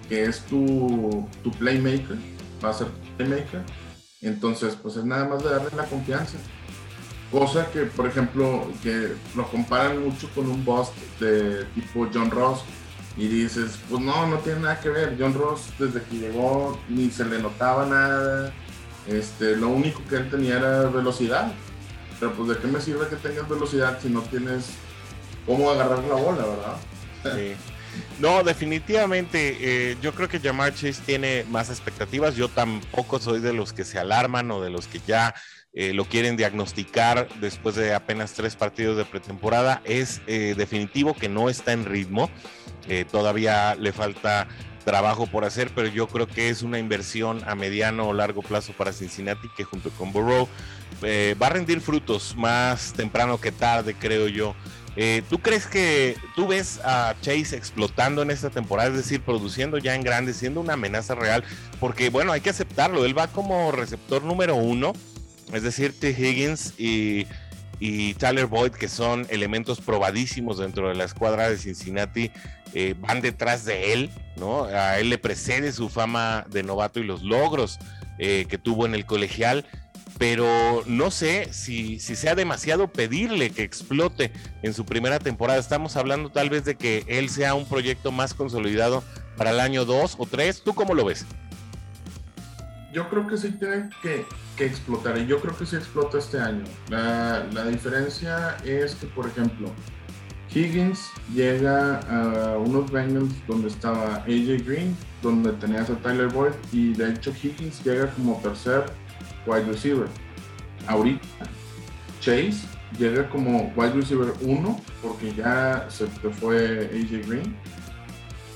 que 0.08 0.24
es 0.24 0.40
tu, 0.42 1.26
tu 1.42 1.50
playmaker, 1.52 2.18
va 2.62 2.70
a 2.70 2.74
ser 2.74 2.88
tu 2.88 3.16
playmaker. 3.16 3.62
Entonces, 4.20 4.76
pues 4.76 4.96
es 4.96 5.04
nada 5.04 5.26
más 5.26 5.42
de 5.44 5.50
darle 5.50 5.70
la 5.76 5.84
confianza. 5.84 6.36
Cosa 7.34 7.68
que, 7.72 7.80
por 7.80 8.06
ejemplo, 8.06 8.70
que 8.80 9.12
lo 9.34 9.48
comparan 9.48 10.04
mucho 10.04 10.30
con 10.36 10.48
un 10.48 10.64
boss 10.64 10.92
de 11.18 11.64
tipo 11.74 12.08
John 12.14 12.30
Ross. 12.30 12.60
Y 13.16 13.26
dices, 13.26 13.76
pues 13.90 14.00
no, 14.00 14.28
no 14.28 14.38
tiene 14.38 14.60
nada 14.60 14.78
que 14.78 14.88
ver. 14.88 15.16
John 15.18 15.34
Ross 15.34 15.62
desde 15.76 16.00
que 16.02 16.16
llegó 16.16 16.78
ni 16.88 17.10
se 17.10 17.24
le 17.24 17.40
notaba 17.40 17.86
nada. 17.86 18.52
Este, 19.08 19.56
lo 19.56 19.70
único 19.70 20.00
que 20.08 20.14
él 20.14 20.30
tenía 20.30 20.58
era 20.58 20.82
velocidad. 20.82 21.52
Pero 22.20 22.32
pues 22.34 22.50
de 22.50 22.58
qué 22.58 22.68
me 22.68 22.80
sirve 22.80 23.08
que 23.08 23.16
tengas 23.16 23.48
velocidad 23.48 23.98
si 24.00 24.10
no 24.10 24.20
tienes 24.22 24.70
cómo 25.44 25.72
agarrar 25.72 26.04
la 26.04 26.14
bola, 26.14 26.44
¿verdad? 26.46 26.76
Sí. 27.36 27.56
No, 28.20 28.44
definitivamente. 28.44 29.56
Eh, 29.60 29.96
yo 30.00 30.14
creo 30.14 30.28
que 30.28 30.38
Jamar 30.38 30.72
Chase 30.72 31.02
tiene 31.04 31.44
más 31.50 31.68
expectativas. 31.68 32.36
Yo 32.36 32.48
tampoco 32.48 33.18
soy 33.18 33.40
de 33.40 33.52
los 33.52 33.72
que 33.72 33.84
se 33.84 33.98
alarman 33.98 34.52
o 34.52 34.60
de 34.60 34.70
los 34.70 34.86
que 34.86 35.00
ya 35.04 35.34
eh, 35.74 35.92
lo 35.92 36.04
quieren 36.04 36.36
diagnosticar 36.36 37.28
después 37.40 37.74
de 37.74 37.94
apenas 37.94 38.32
tres 38.32 38.56
partidos 38.56 38.96
de 38.96 39.04
pretemporada. 39.04 39.82
Es 39.84 40.22
eh, 40.26 40.54
definitivo 40.56 41.14
que 41.14 41.28
no 41.28 41.48
está 41.48 41.72
en 41.72 41.84
ritmo. 41.84 42.30
todavía 43.10 43.74
le 43.76 43.92
falta 43.92 44.46
trabajo 44.84 45.26
por 45.26 45.44
hacer, 45.44 45.70
pero 45.74 45.88
yo 45.88 46.06
creo 46.06 46.26
que 46.26 46.50
es 46.50 46.62
una 46.62 46.78
inversión 46.78 47.42
a 47.46 47.54
mediano 47.54 48.08
o 48.08 48.12
largo 48.12 48.42
plazo 48.42 48.74
para 48.74 48.92
Cincinnati 48.92 49.48
que 49.56 49.64
junto 49.64 49.88
con 49.90 50.12
Burrow 50.12 50.46
va 51.02 51.46
a 51.46 51.50
rendir 51.50 51.80
frutos 51.80 52.36
más 52.36 52.92
temprano 52.92 53.40
que 53.40 53.50
tarde, 53.50 53.94
creo 53.94 54.28
yo. 54.28 54.54
Eh, 54.96 55.22
¿Tú 55.28 55.40
crees 55.40 55.66
que 55.66 56.16
tú 56.36 56.46
ves 56.46 56.80
a 56.84 57.14
Chase 57.20 57.56
explotando 57.56 58.22
en 58.22 58.30
esta 58.30 58.50
temporada, 58.50 58.90
es 58.90 58.96
decir, 58.96 59.20
produciendo 59.20 59.78
ya 59.78 59.94
en 59.94 60.02
grande, 60.02 60.32
siendo 60.32 60.60
una 60.60 60.74
amenaza 60.74 61.14
real? 61.14 61.42
Porque 61.80 62.10
bueno, 62.10 62.32
hay 62.32 62.40
que 62.40 62.50
aceptarlo, 62.50 63.04
él 63.04 63.16
va 63.16 63.26
como 63.26 63.72
receptor 63.72 64.22
número 64.22 64.54
uno, 64.54 64.92
es 65.52 65.62
decir, 65.62 65.98
T. 65.98 66.10
Higgins 66.10 66.74
y, 66.78 67.26
Tyler 68.14 68.46
Boyd, 68.46 68.72
que 68.72 68.88
son 68.88 69.26
elementos 69.28 69.80
probadísimos 69.80 70.58
dentro 70.58 70.88
de 70.88 70.94
la 70.94 71.04
escuadra 71.04 71.50
de 71.50 71.58
Cincinnati, 71.58 72.30
eh, 72.72 72.94
van 72.98 73.20
detrás 73.20 73.64
de 73.64 73.92
él, 73.92 74.10
¿no? 74.36 74.64
A 74.64 74.98
él 74.98 75.10
le 75.10 75.18
precede 75.18 75.70
su 75.72 75.88
fama 75.90 76.46
de 76.48 76.62
novato 76.62 76.98
y 76.98 77.04
los 77.04 77.22
logros 77.22 77.78
eh, 78.18 78.46
que 78.48 78.56
tuvo 78.56 78.86
en 78.86 78.94
el 78.94 79.04
colegial 79.04 79.66
pero 80.18 80.84
no 80.86 81.10
sé 81.10 81.52
si, 81.52 81.98
sea 81.98 82.34
demasiado 82.34 82.88
pedirle 82.88 83.50
que 83.50 83.62
explote 83.62 84.32
en 84.62 84.72
su 84.72 84.84
primera 84.84 85.18
temporada. 85.18 85.58
Estamos 85.58 85.96
hablando 85.96 86.30
tal 86.30 86.50
vez 86.50 86.64
de 86.64 86.76
que 86.76 87.04
él 87.08 87.28
sea 87.28 87.54
un 87.54 87.66
proyecto 87.66 88.12
más 88.12 88.34
consolidado 88.34 89.02
para 89.36 89.50
el 89.50 89.60
año 89.60 89.84
2 89.84 90.16
o 90.18 90.26
3. 90.26 90.62
¿Tú 90.62 90.74
cómo 90.74 90.94
lo 90.94 91.04
ves? 91.04 91.26
Yo 92.94 93.08
creo 93.08 93.26
que 93.26 93.36
sí 93.36 93.50
tiene 93.50 93.90
que, 94.00 94.24
explotar 94.64 95.18
y 95.18 95.26
yo 95.26 95.40
creo 95.40 95.56
que 95.58 95.66
sí 95.66 95.74
explota 95.74 96.18
este 96.18 96.38
año. 96.38 96.62
La, 96.88 97.44
la 97.52 97.64
diferencia 97.64 98.56
es 98.64 98.94
que, 98.94 99.08
por 99.08 99.26
ejemplo, 99.26 99.68
Higgins 100.54 101.10
llega 101.34 101.98
a 101.98 102.56
unos 102.56 102.88
Bengals 102.92 103.34
donde 103.48 103.66
estaba 103.66 104.18
AJ 104.18 104.64
Green, 104.64 104.96
donde 105.22 105.50
tenías 105.54 105.90
a 105.90 105.96
Tyler 105.96 106.28
Boyd 106.28 106.52
y 106.72 106.92
de 106.92 107.10
hecho 107.10 107.32
Higgins 107.32 107.82
llega 107.84 108.08
como 108.12 108.40
tercer 108.40 108.84
wide 109.44 109.64
receiver. 109.64 110.06
Ahorita, 110.86 111.26
Chase 112.20 112.68
llega 112.96 113.28
como 113.28 113.72
wide 113.74 113.94
receiver 113.94 114.32
1 114.40 114.80
porque 115.02 115.34
ya 115.34 115.86
se 115.90 116.06
fue 116.06 116.88
AJ 116.92 117.28
Green. 117.28 117.56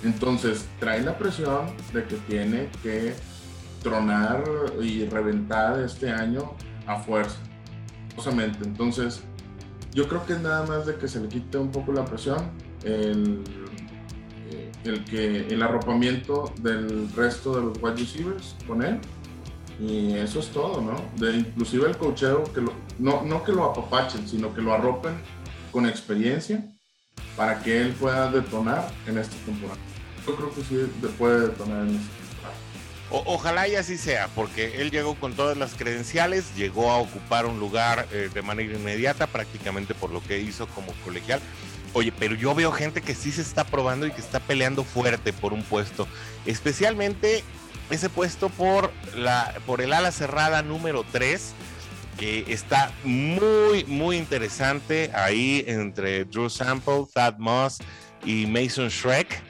Entonces 0.05 0.65
trae 0.79 1.03
la 1.03 1.19
presión 1.19 1.67
de 1.93 2.05
que 2.05 2.15
tiene 2.29 2.69
que 2.85 3.15
tronar 3.83 4.45
y 4.81 5.05
reventar 5.07 5.81
este 5.81 6.11
año 6.11 6.53
a 6.87 6.97
fuerza. 6.97 7.39
Entonces, 8.63 9.23
yo 9.93 10.09
creo 10.09 10.27
que 10.27 10.33
es 10.35 10.41
nada 10.41 10.67
más 10.67 10.87
de 10.87 10.97
que 10.97 11.09
se 11.09 11.21
le 11.21 11.29
quite 11.29 11.57
un 11.57 11.71
poco 11.71 11.93
la 11.93 12.05
presión, 12.05 12.51
el, 12.83 13.43
eh, 14.51 14.73
el, 14.85 15.05
que, 15.05 15.47
el 15.47 15.63
arropamiento 15.63 16.53
del 16.61 17.11
resto 17.13 17.55
de 17.55 17.63
los 17.63 17.83
wide 17.83 17.97
receivers 17.97 18.57
con 18.67 18.83
él 18.83 19.01
y 19.81 20.15
eso 20.15 20.41
es 20.41 20.49
todo, 20.49 20.81
¿no? 20.81 21.29
Inclusive 21.31 21.89
el 21.89 21.97
cocheo, 21.97 22.45
que 22.53 22.61
no, 22.99 23.23
no 23.23 23.45
que 23.45 23.53
lo 23.53 23.65
apapachen, 23.65 24.27
sino 24.27 24.53
que 24.53 24.61
lo 24.61 24.75
arropen 24.75 25.15
con 25.71 25.87
experiencia 25.87 26.65
para 27.37 27.63
que 27.63 27.81
él 27.81 27.93
pueda 27.93 28.31
detonar 28.31 28.91
en 29.07 29.19
esta 29.19 29.37
temporada. 29.45 29.79
Yo 30.27 30.35
creo 30.35 30.53
que 30.53 30.63
sí 30.63 30.91
puede 31.17 31.49
detonar 31.49 31.87
en 31.87 31.95
esta 31.95 32.18
temporada. 33.09 33.31
ojalá 33.31 33.69
y 33.69 33.77
así 33.77 33.97
sea, 33.97 34.29
porque 34.35 34.81
él 34.81 34.91
llegó 34.91 35.15
con 35.15 35.35
todas 35.35 35.57
las 35.57 35.75
credenciales, 35.75 36.55
llegó 36.57 36.91
a 36.91 36.99
ocupar 36.99 37.47
un 37.47 37.59
lugar 37.59 38.07
eh, 38.13 38.31
de 38.33 38.43
manera 38.43 38.75
inmediata, 38.75 39.27
prácticamente 39.27 39.95
por 39.95 40.11
lo 40.11 40.23
que 40.23 40.41
hizo 40.41 40.67
como 40.69 40.93
colegial. 41.05 41.41
Oye, 41.95 42.13
pero 42.13 42.35
yo 42.35 42.55
veo 42.55 42.71
gente 42.71 43.01
que 43.01 43.15
sí 43.15 43.33
se 43.33 43.43
está 43.43 43.65
probando 43.65 44.07
y 44.07 44.13
que 44.13 44.21
está 44.21 44.41
peleando 44.41 44.85
fuerte 44.85 45.33
por 45.33 45.53
un 45.53 45.63
puesto, 45.63 46.07
especialmente 46.47 47.43
ese 47.91 48.11
puesto 48.11 48.51
por, 48.51 48.93
la, 49.17 49.55
por 49.67 49.81
el 49.81 49.93
ala 49.93 50.13
cerrada 50.13 50.63
número 50.63 51.05
3, 51.11 51.55
que 52.19 52.45
está 52.49 52.93
muy, 53.05 53.85
muy 53.87 54.17
interesante 54.17 55.11
ahí 55.15 55.65
entre 55.67 56.25
Drew 56.25 56.51
Sample, 56.51 57.07
Thad 57.13 57.39
Moss 57.39 57.79
y 58.25 58.47
Mason 58.47 58.89
Shrek, 58.89 59.41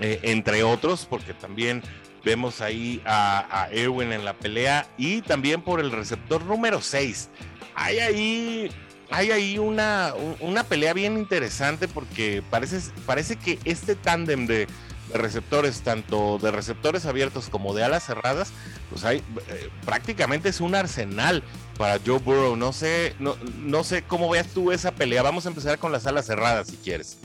eh, 0.00 0.20
entre 0.22 0.62
otros, 0.62 1.06
porque 1.08 1.34
también 1.34 1.82
vemos 2.24 2.60
ahí 2.60 3.02
a, 3.04 3.64
a, 3.64 3.70
Erwin 3.70 4.12
en 4.12 4.24
la 4.24 4.34
pelea 4.34 4.86
y 4.96 5.22
también 5.22 5.62
por 5.62 5.80
el 5.80 5.92
receptor 5.92 6.44
número 6.44 6.80
6. 6.80 7.28
Hay 7.74 7.98
ahí, 7.98 8.70
hay 9.10 9.30
ahí 9.30 9.58
una, 9.58 10.14
una 10.40 10.64
pelea 10.64 10.94
bien 10.94 11.18
interesante 11.18 11.88
porque 11.88 12.42
parece, 12.50 12.80
parece 13.06 13.36
que 13.36 13.58
este 13.64 13.94
tándem 13.94 14.46
de 14.46 14.66
receptores, 15.12 15.82
tanto 15.82 16.38
de 16.38 16.50
receptores 16.50 17.06
abiertos 17.06 17.48
como 17.48 17.74
de 17.74 17.84
alas 17.84 18.04
cerradas, 18.04 18.52
pues 18.90 19.04
hay 19.04 19.18
eh, 19.18 19.68
prácticamente 19.84 20.48
es 20.48 20.60
un 20.60 20.74
arsenal 20.74 21.42
para 21.76 21.98
Joe 22.04 22.18
Burrow. 22.18 22.56
No 22.56 22.72
sé, 22.72 23.14
no, 23.18 23.36
no 23.58 23.84
sé 23.84 24.02
cómo 24.02 24.30
veas 24.30 24.48
tú 24.48 24.72
esa 24.72 24.92
pelea. 24.92 25.22
Vamos 25.22 25.46
a 25.46 25.50
empezar 25.50 25.78
con 25.78 25.92
las 25.92 26.06
alas 26.06 26.26
cerradas 26.26 26.68
si 26.68 26.76
quieres. 26.76 27.18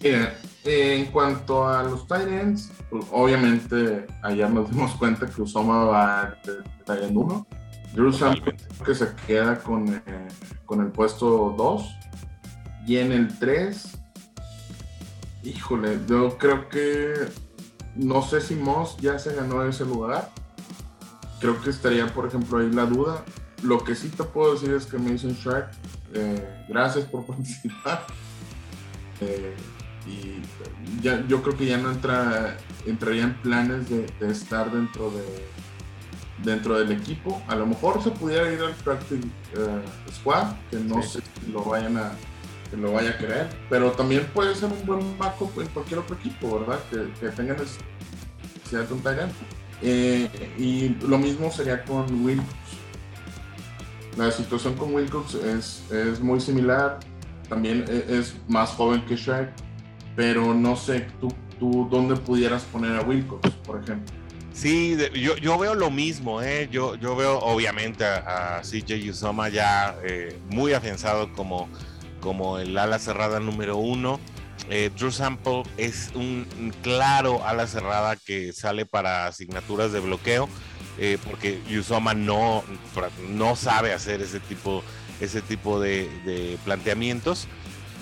Mira, 0.00 0.34
en 0.64 1.06
cuanto 1.06 1.66
a 1.66 1.82
los 1.82 2.02
Titans, 2.02 2.70
pues, 2.90 3.04
obviamente 3.10 4.06
ayer 4.22 4.48
nos 4.50 4.70
dimos 4.70 4.94
cuenta 4.94 5.26
que 5.26 5.42
Usoma 5.42 5.84
va 5.84 6.36
de 6.44 7.06
en 7.06 7.16
1. 7.16 7.46
Jerusalem 7.94 8.56
que 8.84 8.94
se 8.94 9.08
queda 9.26 9.58
con, 9.58 9.88
eh, 9.88 10.28
con 10.64 10.80
el 10.80 10.88
puesto 10.88 11.54
2. 11.56 11.94
Y 12.86 12.96
en 12.96 13.12
el 13.12 13.38
3 13.38 13.98
Híjole, 15.44 16.00
yo 16.08 16.36
creo 16.36 16.68
que 16.68 17.14
no 17.94 18.22
sé 18.22 18.40
si 18.40 18.54
Moss 18.54 18.96
ya 18.98 19.18
se 19.18 19.34
ganó 19.34 19.62
ese 19.64 19.84
lugar. 19.84 20.30
Creo 21.40 21.60
que 21.62 21.70
estaría, 21.70 22.06
por 22.12 22.26
ejemplo, 22.26 22.58
ahí 22.58 22.70
la 22.70 22.86
duda. 22.86 23.24
Lo 23.62 23.82
que 23.84 23.94
sí 23.94 24.08
te 24.08 24.24
puedo 24.24 24.54
decir 24.54 24.72
es 24.72 24.86
que 24.86 24.98
Mason 24.98 25.32
Shark, 25.32 25.70
eh, 26.12 26.64
gracias 26.68 27.04
por 27.06 27.24
participar. 27.26 28.04
Eh, 29.20 29.54
y 30.08 30.42
yo 31.02 31.42
creo 31.42 31.56
que 31.56 31.66
ya 31.66 31.78
no 31.78 31.90
entra, 31.90 32.56
entraría 32.86 33.24
en 33.24 33.34
planes 33.34 33.88
de, 33.88 34.06
estar 34.30 34.70
dentro 34.72 35.10
de, 35.10 35.24
dentro 36.42 36.78
del 36.78 36.92
equipo. 36.92 37.42
A 37.48 37.56
lo 37.56 37.66
mejor 37.66 38.02
se 38.02 38.10
pudiera 38.10 38.50
ir 38.52 38.60
al 38.60 38.74
practice 38.74 39.26
eh, 39.56 39.82
squad, 40.12 40.54
que 40.70 40.78
no 40.78 41.02
sé 41.02 41.20
si 41.20 41.52
lo 41.52 41.62
vayan 41.64 41.96
a 41.96 42.12
que 42.70 42.76
lo 42.76 42.92
vaya 42.92 43.10
a 43.10 43.16
querer, 43.16 43.48
pero 43.70 43.92
también 43.92 44.26
puede 44.34 44.54
ser 44.54 44.70
un 44.70 44.84
buen 44.84 45.18
backup 45.18 45.58
en 45.58 45.68
cualquier 45.68 46.00
otro 46.00 46.16
equipo, 46.16 46.60
¿verdad? 46.60 46.78
Que, 46.90 47.10
que 47.18 47.28
tenga 47.34 47.54
necesidad 47.54 48.86
de 48.86 48.92
un 48.92 49.00
talento. 49.00 49.36
Eh, 49.80 50.28
y 50.58 50.88
lo 51.06 51.18
mismo 51.18 51.50
sería 51.50 51.84
con 51.84 52.24
Wilcox. 52.24 52.48
La 54.16 54.30
situación 54.30 54.74
con 54.74 54.94
Wilcox 54.94 55.34
es, 55.34 55.90
es 55.90 56.20
muy 56.20 56.40
similar, 56.40 56.98
también 57.48 57.84
e, 57.88 58.18
es, 58.18 58.34
más 58.48 58.70
joven 58.70 59.04
que 59.06 59.16
Shrek, 59.16 59.50
pero 60.18 60.52
no 60.52 60.74
sé, 60.74 61.06
tú, 61.20 61.32
tú 61.60 61.86
dónde 61.88 62.16
pudieras 62.16 62.64
poner 62.64 62.96
a 62.96 63.02
Wilcox, 63.02 63.50
por 63.64 63.80
ejemplo. 63.80 64.12
Sí, 64.52 64.98
yo, 65.14 65.36
yo 65.36 65.56
veo 65.56 65.76
lo 65.76 65.92
mismo, 65.92 66.42
¿eh? 66.42 66.68
yo, 66.72 66.96
yo 66.96 67.14
veo 67.14 67.38
obviamente 67.38 68.04
a, 68.04 68.60
CJ 68.62 69.10
Usoma 69.10 69.48
ya 69.48 69.96
eh, 70.02 70.36
muy 70.50 70.72
afianzado 70.72 71.32
como, 71.34 71.68
como 72.20 72.58
el 72.58 72.76
ala 72.76 72.98
cerrada 72.98 73.38
número 73.38 73.76
uno. 73.76 74.18
Eh, 74.68 74.90
Drew 74.98 75.12
Sample 75.12 75.62
es 75.76 76.10
un 76.16 76.74
claro 76.82 77.46
ala 77.46 77.68
cerrada 77.68 78.16
que 78.16 78.52
sale 78.52 78.86
para 78.86 79.26
asignaturas 79.28 79.92
de 79.92 80.00
bloqueo, 80.00 80.48
eh, 80.98 81.16
porque 81.24 81.60
Usoma 81.78 82.14
no, 82.14 82.64
no 83.28 83.54
sabe 83.54 83.92
hacer 83.92 84.20
ese 84.20 84.40
tipo, 84.40 84.82
ese 85.20 85.42
tipo 85.42 85.78
de, 85.78 86.08
de 86.24 86.58
planteamientos. 86.64 87.46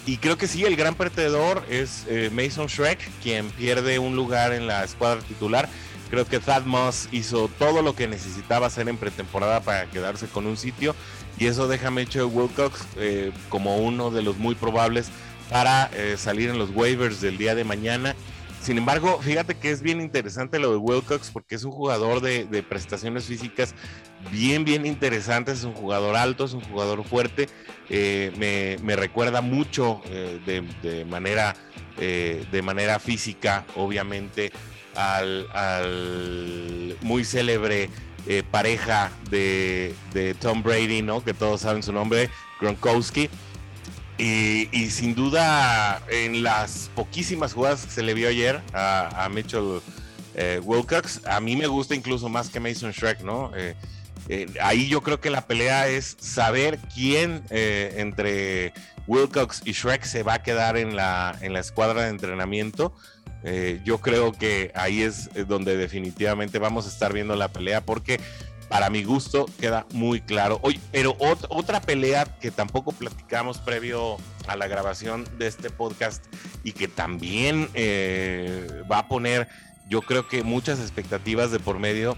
Y 0.07 0.19
creo 0.19 0.38
que 0.38 0.47
sí, 0.47 0.64
el 0.64 0.77
gran 0.77 0.95
perdedor 0.95 1.64
es 1.69 2.07
Mason 2.33 2.69
Shrek, 2.69 2.99
quien 3.23 3.51
pierde 3.51 3.99
un 3.99 4.14
lugar 4.14 4.53
en 4.53 4.69
la 4.69 4.85
escuadra 4.85 5.21
titular 5.21 5.69
Creo 6.11 6.25
que 6.25 6.38
Thad 6.38 6.64
Moss 6.64 7.09
hizo 7.11 7.49
todo 7.59 7.83
lo 7.83 7.97
que 7.97 8.07
necesitaba 8.07 8.69
hacer 8.69 8.88
en 8.88 8.97
pretemporada 8.97 9.61
para 9.61 9.87
quedarse 9.87 10.27
con 10.29 10.47
un 10.47 10.57
sitio 10.57 10.95
y 11.38 11.47
eso 11.47 11.66
deja 11.66 11.88
a 11.88 11.90
Mitchell 11.90 12.25
Wilcox 12.25 12.87
eh, 12.97 13.33
como 13.49 13.79
uno 13.79 14.11
de 14.11 14.23
los 14.23 14.37
muy 14.38 14.55
probables 14.55 15.09
para 15.51 15.90
eh, 15.95 16.16
salir 16.16 16.49
en 16.51 16.59
los 16.59 16.71
waivers 16.71 17.21
del 17.21 17.38
día 17.38 17.55
de 17.55 17.64
mañana. 17.64 18.14
Sin 18.66 18.79
embargo, 18.79 19.20
fíjate 19.22 19.55
que 19.55 19.70
es 19.70 19.81
bien 19.81 20.00
interesante 20.00 20.59
lo 20.59 20.72
de 20.72 20.76
Wilcox 20.76 21.31
porque 21.31 21.55
es 21.55 21.62
un 21.62 21.70
jugador 21.70 22.20
de, 22.20 22.64
prestaciones 22.68 23.26
físicas 23.26 23.76
bien, 24.33 24.64
bien 24.64 24.87
interesante. 24.87 25.52
Es 25.52 25.62
un 25.62 25.72
jugador 25.72 26.16
alto, 26.16 26.46
es 26.46 26.52
un 26.52 26.62
jugador 26.62 27.05
fuerte. 27.05 27.48
Eh, 27.88 28.76
me, 28.83 28.96
recuerda 28.96 29.40
mucho 29.40 30.02
de, 30.11 31.07
manera, 31.09 31.55
de 31.96 32.62
manera 32.64 32.98
física, 32.98 33.64
obviamente, 33.76 34.50
al, 34.96 36.96
muy 37.02 37.24
célebre 37.24 37.88
eh, 38.26 38.42
pareja 38.50 39.12
de, 39.31 39.94
Tom 40.40 40.64
Brady, 40.64 41.02
¿no? 41.02 41.22
Que 41.22 41.35
todos 41.35 41.61
saben 41.61 41.85
su 41.85 41.92
nombre, 41.92 42.31
Gronkowski. 42.61 43.31
Y, 44.18 44.90
sin 44.90 45.14
duda, 45.14 46.02
en 46.09 46.42
las 46.42 46.90
poquísimas 46.94 47.52
jugadas 47.52 47.85
que 47.85 47.90
se 47.90 48.02
le 48.02 48.14
vio 48.14 48.29
ayer 48.29 48.62
a, 48.72 49.29
Mitchell 49.33 49.81
eh, 50.35 50.61
Wilcox, 50.62 51.20
a 51.26 51.40
mí 51.40 51.57
me 51.57 51.66
gusta 51.66 51.94
incluso 51.94 52.29
más 52.29 52.48
que 52.48 52.59
Mason 52.59 52.92
Shrek, 52.92 53.20
¿no? 53.20 53.52
Eh, 53.57 53.74
ahí 54.62 54.88
yo 54.88 55.02
creo 55.02 55.20
que 55.20 55.31
la 55.31 55.46
pelea 55.46 55.88
es 55.88 56.16
saber 56.18 56.79
quién 56.94 57.44
entre 57.50 58.72
Wilcox 59.07 59.62
y 59.64 59.72
Shrek 59.72 60.02
se 60.05 60.22
va 60.22 60.35
a 60.35 60.42
quedar 60.42 60.76
en 60.76 60.96
la, 60.96 61.37
en 61.42 61.52
la 61.52 61.61
escuadra 61.61 62.02
de 62.02 62.09
entrenamiento 62.09 62.92
eh, 63.48 63.81
yo 63.85 63.98
creo 63.98 64.33
que 64.33 64.72
ahí 64.74 65.02
es 65.02 65.31
eh, 65.37 65.44
donde 65.46 65.76
definitivamente 65.76 66.59
vamos 66.59 66.87
a 66.87 66.88
estar 66.88 67.12
viendo 67.12 67.37
la 67.37 67.46
pelea 67.46 67.81
porque 67.81 68.18
para 68.68 68.90
mi 68.90 69.05
gusto 69.05 69.46
queda 69.61 69.87
muy 69.92 70.20
claro. 70.20 70.59
Oye, 70.62 70.81
pero 70.92 71.16
otra 71.18 71.81
pelea 71.81 72.24
que 72.24 72.50
tampoco 72.50 72.92
platicamos 72.92 73.59
previo 73.59 74.16
a 74.46 74.57
la 74.57 74.66
grabación 74.66 75.26
de 75.38 75.46
este 75.46 75.70
podcast 75.70 76.24
y 76.64 76.72
que 76.72 76.88
también 76.88 77.68
eh, 77.74 78.83
va 78.90 79.00
a 79.00 79.09
poner, 79.09 79.48
yo 79.88 80.02
creo 80.02 80.29
que 80.29 80.42
muchas 80.42 80.81
expectativas 80.81 81.50
de 81.50 81.59
por 81.59 81.79
medio, 81.79 82.16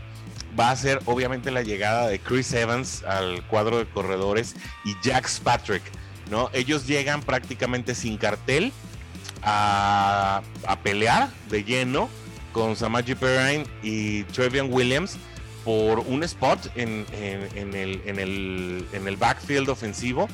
va 0.58 0.70
a 0.70 0.76
ser 0.76 1.00
obviamente 1.04 1.50
la 1.50 1.62
llegada 1.62 2.08
de 2.08 2.18
Chris 2.18 2.52
Evans 2.52 3.02
al 3.04 3.46
cuadro 3.46 3.78
de 3.78 3.87
corredores 3.87 4.54
y 4.84 4.94
Jax 5.06 5.40
Patrick, 5.40 5.82
¿no? 6.30 6.50
Ellos 6.52 6.87
llegan 6.87 7.22
prácticamente 7.22 7.94
sin 7.94 8.16
cartel 8.16 8.72
a, 9.42 10.42
pelear 10.82 11.28
de 11.50 11.64
lleno 11.64 12.08
con 12.52 12.76
Samaji 12.76 13.14
Perrine 13.14 13.66
y 13.82 14.24
Trevian 14.24 14.72
Williams 14.72 15.16
por 15.68 15.98
un 15.98 16.22
spot 16.22 16.70
en, 16.76 17.04
el, 17.12 18.00
en, 18.07 19.07
el, 19.07 19.16
backfield 19.18 19.68
ofensivo. 19.68 20.26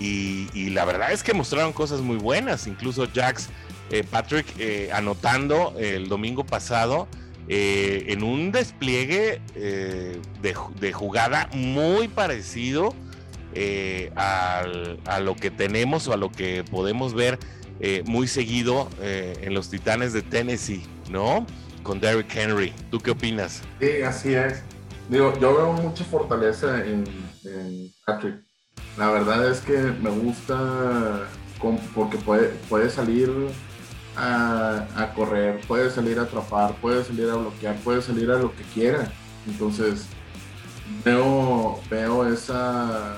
Y, 0.00 0.70
la 0.70 0.86
verdad 0.86 1.12
es 1.12 1.22
que 1.22 1.34
mostraron 1.34 1.74
cosas 1.74 2.00
muy 2.00 2.16
buenas. 2.16 2.66
Incluso 2.66 3.06
Jax 3.14 3.50
eh, 3.90 4.04
Patrick 4.10 4.46
eh, 4.58 4.88
anotando 4.94 5.74
el 5.78 6.08
domingo 6.08 6.44
pasado 6.44 7.08
eh, 7.46 8.06
en 8.08 8.22
un 8.22 8.52
despliegue 8.52 9.42
de, 9.54 10.92
jugada 10.94 11.50
muy 11.52 12.08
parecido 12.08 12.94
a 14.16 14.64
lo 15.20 15.36
que 15.36 15.50
tenemos 15.50 16.08
o 16.08 16.14
a 16.14 16.16
lo 16.16 16.32
que 16.32 16.64
podemos 16.64 17.12
ver 17.12 17.38
muy 18.06 18.28
seguido 18.28 18.88
en 19.02 19.52
los 19.52 19.68
Titanes 19.68 20.14
de 20.14 20.22
Tennessee, 20.22 20.84
¿no? 21.10 21.44
Con 21.82 22.00
Derrick 22.00 22.34
Henry. 22.34 22.72
¿Tú 22.90 22.98
qué 22.98 23.10
opinas? 23.10 23.62
Sí, 23.80 24.02
así 24.02 24.34
es. 24.34 24.62
Digo, 25.08 25.32
yo 25.40 25.56
veo 25.56 25.72
mucha 25.72 26.04
fortaleza 26.04 26.84
en, 26.84 27.04
Patrick. 28.06 28.36
La 28.96 29.10
verdad 29.10 29.50
es 29.50 29.60
que 29.60 29.76
me 29.76 30.10
gusta 30.10 31.26
porque 31.94 32.16
puede, 32.18 32.48
puede 32.68 32.88
salir 32.90 33.30
a, 34.16 35.12
correr, 35.14 35.60
puede 35.66 35.90
salir 35.90 36.18
a 36.18 36.22
atrapar, 36.22 36.74
puede 36.76 37.04
salir 37.04 37.28
a 37.30 37.36
bloquear, 37.36 37.76
puede 37.76 38.02
salir 38.02 38.30
a 38.30 38.38
lo 38.38 38.54
que 38.54 38.62
quiera. 38.74 39.10
Entonces, 39.46 40.06
veo, 41.04 41.80
veo 41.90 42.28
esa 42.32 43.16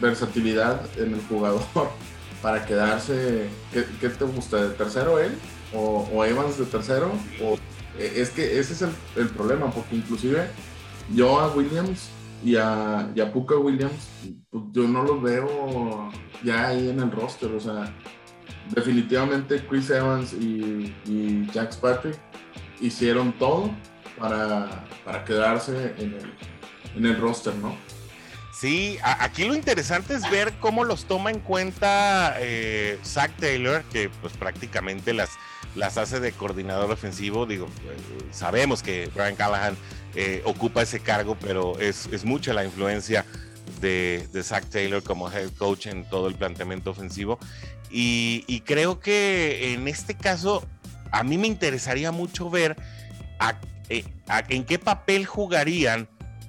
versatilidad 0.00 0.80
en 0.98 1.14
el 1.14 1.20
jugador 1.22 1.62
para 2.42 2.64
quedarse. 2.64 3.48
¿Qué, 3.72 4.08
te 4.08 4.24
gusta? 4.24 4.56
¿De 4.56 4.74
tercero 4.74 5.18
él? 5.18 5.38
¿O, 5.74 6.24
Evans 6.24 6.58
de 6.58 6.64
tercero? 6.64 7.12
O, 7.42 7.56
eh, 7.98 8.12
es 8.16 8.30
que 8.30 8.58
ese 8.58 8.72
es 8.72 8.82
el, 9.16 9.28
problema, 9.28 9.70
porque 9.70 9.96
inclusive 9.96 10.48
yo 11.12 11.40
a 11.40 11.48
Williams 11.48 12.08
y 12.44 12.56
a, 12.56 13.10
y 13.14 13.22
Puka 13.22 13.56
Williams, 13.56 14.08
pues 14.50 14.64
yo 14.72 14.86
no 14.86 15.02
los 15.02 15.22
veo 15.22 16.10
ya 16.44 16.68
ahí 16.68 16.88
en 16.90 17.00
el 17.00 17.10
roster. 17.10 17.52
O 17.52 17.60
sea, 17.60 17.92
definitivamente 18.74 19.64
Chris 19.66 19.90
Evans 19.90 20.32
y, 20.32 20.94
y 21.06 21.48
Jack 21.52 21.76
Patrick 21.76 22.18
hicieron 22.80 23.32
todo 23.32 23.70
para, 24.18 24.84
para 25.04 25.24
quedarse 25.24 25.94
en 25.98 26.14
el, 26.14 26.32
en 26.96 27.06
el 27.06 27.20
roster, 27.20 27.54
¿no? 27.56 27.76
Sí, 28.58 28.98
aquí 29.02 29.44
lo 29.44 29.54
interesante 29.54 30.14
es 30.14 30.30
ver 30.30 30.54
cómo 30.60 30.84
los 30.84 31.04
toma 31.04 31.30
en 31.30 31.40
cuenta 31.40 32.36
eh, 32.38 32.98
Zach 33.04 33.30
Taylor, 33.38 33.82
que 33.92 34.08
pues 34.22 34.32
prácticamente 34.32 35.12
las, 35.12 35.28
las 35.76 35.98
hace 35.98 36.20
de 36.20 36.32
coordinador 36.32 36.90
ofensivo. 36.90 37.46
Digo, 37.46 37.66
eh, 37.66 38.24
sabemos 38.32 38.82
que 38.82 39.10
Brian 39.14 39.36
Callahan 39.36 39.76
eh, 40.14 40.42
ocupa 40.44 40.82
ese 40.82 41.00
cargo, 41.00 41.36
pero 41.40 41.78
es, 41.78 42.24
mucha 42.24 42.52
la 42.52 42.64
influencia 42.64 43.24
de, 43.80 44.26
de, 44.32 44.42
Zach 44.42 44.64
Taylor 44.66 45.02
como 45.02 45.30
head 45.30 45.50
coach 45.58 45.86
en 45.86 46.08
todo 46.08 46.28
el 46.28 46.34
planteamiento 46.34 46.90
ofensivo. 46.90 47.38
Y, 47.90 48.62
creo 48.66 48.98
que 48.98 49.72
en 49.72 49.86
este 49.88 50.14
caso, 50.14 50.66
a 51.12 51.22
mí 51.22 51.38
me 51.38 51.46
interesaría 51.46 52.10
mucho 52.10 52.50
ver 52.50 52.76
en 53.88 54.64
qué 54.64 54.78
papel 54.78 55.24
jugarían 55.24 56.08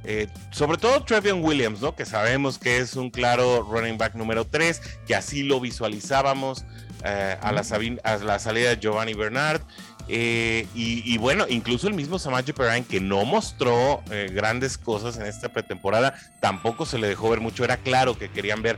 eh, 0.09 0.27
sobre 0.51 0.77
todo 0.77 1.03
Trevion 1.03 1.43
Williams, 1.43 1.81
¿no? 1.81 1.93
Que 1.93 2.05
sabemos 2.05 2.57
que 2.57 2.77
es 2.77 2.95
un 2.95 3.09
claro 3.09 3.67
running 3.69 3.97
back 3.97 4.15
número 4.15 4.45
3, 4.45 4.81
que 5.05 5.15
así 5.15 5.43
lo 5.43 5.59
visualizábamos 5.59 6.63
eh, 7.03 7.38
a, 7.41 7.51
la 7.51 7.63
a, 8.03 8.17
la 8.17 8.39
salida 8.39 8.69
de 8.69 8.77
Giovanni 8.77 9.13
Bernard. 9.13 9.62
Eh, 10.10 10.65
y, 10.73 11.17
bueno, 11.17 11.45
incluso 11.49 11.89
el 11.89 11.93
mismo 11.93 12.17
Samaje 12.17 12.53
Perrine, 12.53 12.86
que 12.86 13.01
no 13.01 13.25
mostró 13.25 14.01
grandes 14.31 14.77
cosas 14.77 15.17
en 15.17 15.25
esta 15.25 15.49
pretemporada, 15.49 16.15
tampoco 16.39 16.86
se 16.86 16.97
le 16.97 17.10
dejó 17.10 17.29
ver 17.29 17.41
mucho. 17.41 17.65
Era 17.65 17.75
claro 17.75 18.17
que 18.17 18.29
querían 18.29 18.62
ver, 18.62 18.77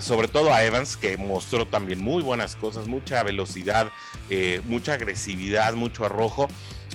sobre 0.00 0.26
todo 0.26 0.52
a 0.52 0.64
Evans, 0.64 0.96
que 0.96 1.16
mostró 1.16 1.68
también 1.68 2.00
muy 2.00 2.20
buenas 2.20 2.56
cosas, 2.56 2.88
mucha 2.88 3.22
velocidad, 3.22 3.92
mucha 4.64 4.94
agresividad, 4.94 5.74
mucho 5.74 6.04
arrojo. 6.04 6.48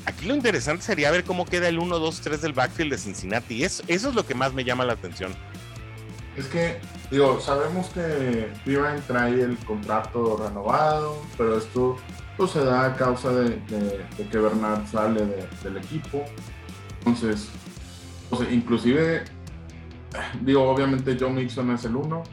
Aquí 0.05 0.25
lo 0.25 0.35
interesante 0.35 0.83
sería 0.83 1.09
ver 1.09 1.23
cómo 1.23 1.45
queda 1.45 1.67
el 1.67 1.79
1, 1.79 1.97
2, 1.97 2.21
3 2.21 2.41
del 2.41 2.53
backfield 2.53 2.91
de 2.91 2.97
Cincinnati. 2.97 3.63
Eso 3.63 3.83
es 3.87 4.03
lo 4.03 4.25
que 4.25 4.35
más 4.35 4.53
me 4.53 4.63
llama 4.63 4.85
la 4.85 4.93
atención. 4.93 5.33
Es 6.37 6.47
que, 6.47 6.79
digo, 7.09 7.39
sabemos 7.39 7.87
que 7.87 8.51
Piran 8.65 9.01
trae 9.07 9.41
el 9.41 9.57
contrato 9.59 10.37
renovado, 10.37 11.21
pero 11.37 11.57
esto 11.57 11.95
pues, 12.35 12.51
se 12.51 12.63
da 12.63 12.87
a 12.87 12.95
causa 12.95 13.31
de, 13.31 13.61
que 14.29 14.37
Bernard 14.37 14.85
sale 14.87 15.25
del 15.63 15.77
equipo. 15.77 16.25
Entonces, 16.99 17.49
inclusive, 18.51 19.23
digo, 20.41 20.63
obviamente 20.63 21.15
Joe 21.17 21.29
Mixon 21.31 21.71
es 21.71 21.85
el 21.85 21.95
uno. 21.95 22.23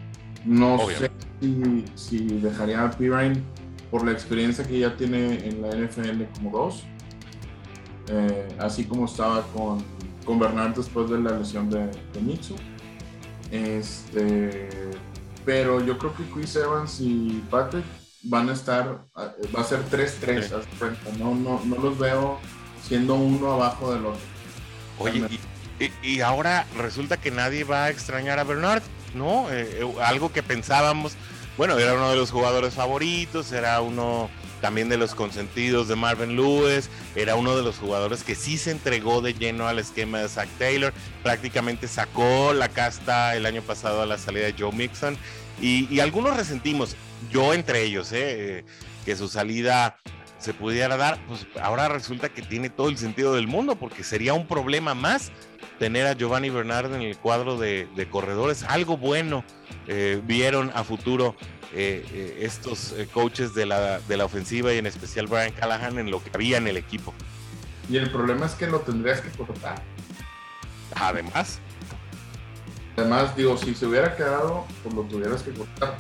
No 0.44 0.78
sé 0.88 1.10
si, 1.40 1.84
si, 1.94 2.26
dejaría 2.40 2.84
a 2.84 2.90
Pirine 2.90 3.40
por 3.92 4.04
la 4.04 4.10
experiencia 4.10 4.66
que 4.66 4.80
ya 4.80 4.96
tiene 4.96 5.46
en 5.46 5.62
la 5.62 5.68
NFL 5.68 6.24
como 6.34 6.50
dos. 6.50 6.82
Eh, 8.08 8.48
así 8.58 8.84
como 8.84 9.04
estaba 9.04 9.42
con, 9.54 9.78
con 10.24 10.40
Bernard 10.40 10.74
después 10.74 11.08
de 11.08 11.20
la 11.20 11.38
lesión 11.38 11.70
de, 11.70 11.86
de 11.86 12.20
Mixon. 12.20 12.71
Este, 13.52 14.70
pero 15.44 15.84
yo 15.84 15.98
creo 15.98 16.14
que 16.16 16.24
Chris 16.24 16.56
Evans 16.56 16.96
y 17.00 17.44
Patrick 17.50 17.84
van 18.22 18.48
a 18.48 18.54
estar, 18.54 19.04
va 19.14 19.60
a 19.60 19.64
ser 19.64 19.84
3-3 19.90 20.64
no, 21.18 21.34
no, 21.34 21.60
no 21.62 21.76
los 21.76 21.98
veo 21.98 22.40
siendo 22.82 23.14
uno 23.14 23.52
abajo 23.52 23.92
del 23.92 24.06
otro. 24.06 24.20
Oye, 24.98 25.26
y, 26.02 26.20
ahora 26.20 26.66
resulta 26.78 27.18
que 27.18 27.30
nadie 27.30 27.64
va 27.64 27.84
a 27.84 27.90
extrañar 27.90 28.38
a 28.38 28.44
Bernard, 28.44 28.82
¿no? 29.14 29.50
Eh, 29.50 29.80
eh, 29.80 29.94
algo 30.02 30.32
que 30.32 30.42
pensábamos, 30.42 31.14
bueno, 31.58 31.78
era 31.78 31.94
uno 31.94 32.10
de 32.10 32.16
los 32.16 32.30
jugadores 32.30 32.72
favoritos, 32.72 33.52
era 33.52 33.82
uno 33.82 34.30
también 34.62 34.88
de 34.88 34.96
los 34.96 35.14
consentidos 35.14 35.88
de 35.88 35.96
Marvin 35.96 36.36
Lewis, 36.36 36.88
era 37.14 37.34
uno 37.34 37.54
de 37.54 37.62
los 37.62 37.76
jugadores 37.76 38.22
que 38.22 38.34
sí 38.34 38.56
se 38.56 38.70
entregó 38.70 39.20
de 39.20 39.34
lleno 39.34 39.68
al 39.68 39.78
esquema 39.78 40.20
de 40.20 40.28
Zach 40.28 40.48
Taylor, 40.58 40.94
prácticamente 41.22 41.88
sacó 41.88 42.54
la 42.54 42.70
casta 42.70 43.36
el 43.36 43.44
año 43.44 43.60
pasado 43.60 44.00
a 44.00 44.06
la 44.06 44.16
salida 44.16 44.46
de 44.46 44.54
Joe 44.58 44.72
Mixon 44.72 45.18
y, 45.60 46.00
algunos 46.00 46.36
resentimos, 46.36 46.96
yo 47.30 47.52
entre 47.52 47.82
ellos, 47.82 48.10
eh, 48.12 48.64
que 49.04 49.16
su 49.16 49.28
salida 49.28 49.98
se 50.38 50.54
pudiera 50.54 50.96
dar, 50.96 51.18
pues 51.28 51.46
ahora 51.62 51.88
resulta 51.88 52.28
que 52.28 52.42
tiene 52.42 52.68
todo 52.68 52.88
el 52.88 52.98
sentido 52.98 53.34
del 53.34 53.46
mundo, 53.46 53.76
porque 53.76 54.02
sería 54.02 54.34
un 54.34 54.46
problema 54.46 54.94
más 54.94 55.30
tener 55.78 56.06
a 56.06 56.14
Giovanni 56.14 56.50
Bernard 56.50 56.94
en 56.94 57.02
el 57.02 57.16
cuadro 57.16 57.58
de, 57.58 58.08
corredores. 58.10 58.64
Algo 58.64 58.96
bueno 58.96 59.44
eh, 59.86 60.20
vieron 60.24 60.70
a 60.74 60.84
futuro 60.84 61.34
eh, 61.74 62.04
eh, 62.12 62.38
estos 62.42 62.94
coaches 63.12 63.54
de 63.54 63.66
la, 63.66 64.00
de 64.00 64.16
la 64.16 64.24
ofensiva 64.24 64.72
y 64.72 64.78
en 64.78 64.86
especial 64.86 65.26
Brian 65.26 65.52
Callahan 65.52 65.98
en 65.98 66.10
lo 66.10 66.22
que 66.22 66.30
había 66.34 66.58
en 66.58 66.68
el 66.68 66.76
equipo. 66.76 67.14
Y 67.88 67.96
el 67.96 68.10
problema 68.10 68.46
es 68.46 68.52
que 68.52 68.66
lo 68.66 68.80
tendrías 68.80 69.20
que 69.20 69.30
cortar. 69.30 69.82
Además. 70.94 71.58
Además, 72.96 73.34
digo, 73.36 73.56
si 73.56 73.74
se 73.74 73.86
hubiera 73.86 74.14
quedado, 74.16 74.66
pues 74.82 74.94
lo 74.94 75.02
tuvieras 75.02 75.42
que 75.42 75.52
cortar. 75.52 75.96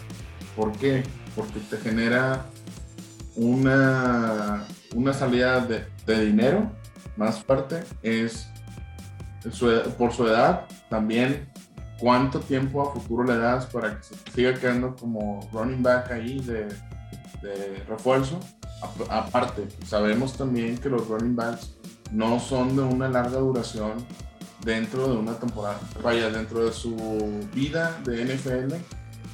¿Por 0.54 0.72
qué? 0.72 1.02
Porque 1.34 1.58
te 1.60 1.78
genera 1.78 2.46
una, 3.34 4.66
una 4.94 5.12
salida 5.14 5.60
de, 5.60 5.86
dinero 6.26 6.70
más 7.16 7.42
fuerte, 7.42 7.82
es 8.02 8.48
por 9.98 10.12
su 10.12 10.26
edad, 10.28 10.66
también 10.88 11.51
cuánto 12.02 12.40
tiempo 12.40 12.82
a 12.82 12.92
futuro 12.92 13.22
le 13.22 13.38
das 13.38 13.66
para 13.66 13.96
que 13.96 14.02
se 14.02 14.16
siga 14.34 14.54
quedando 14.54 14.96
como 14.96 15.48
running 15.52 15.84
back 15.84 16.10
ahí 16.10 16.40
de, 16.40 16.68
refuerzo. 17.88 18.40
aparte, 19.08 19.68
sabemos 19.86 20.36
también 20.36 20.78
que 20.78 20.88
los 20.88 21.06
running 21.06 21.36
backs 21.36 21.74
no 22.10 22.40
son 22.40 22.74
de 22.74 22.82
una 22.82 23.08
larga 23.08 23.38
duración 23.38 24.04
dentro 24.64 25.06
de 25.08 25.16
una 25.16 25.38
temporada. 25.38 25.78
Vaya, 26.02 26.28
dentro 26.28 26.64
de 26.64 26.72
su 26.72 26.96
vida 27.54 28.00
de 28.04 28.24
NFL, 28.24 28.74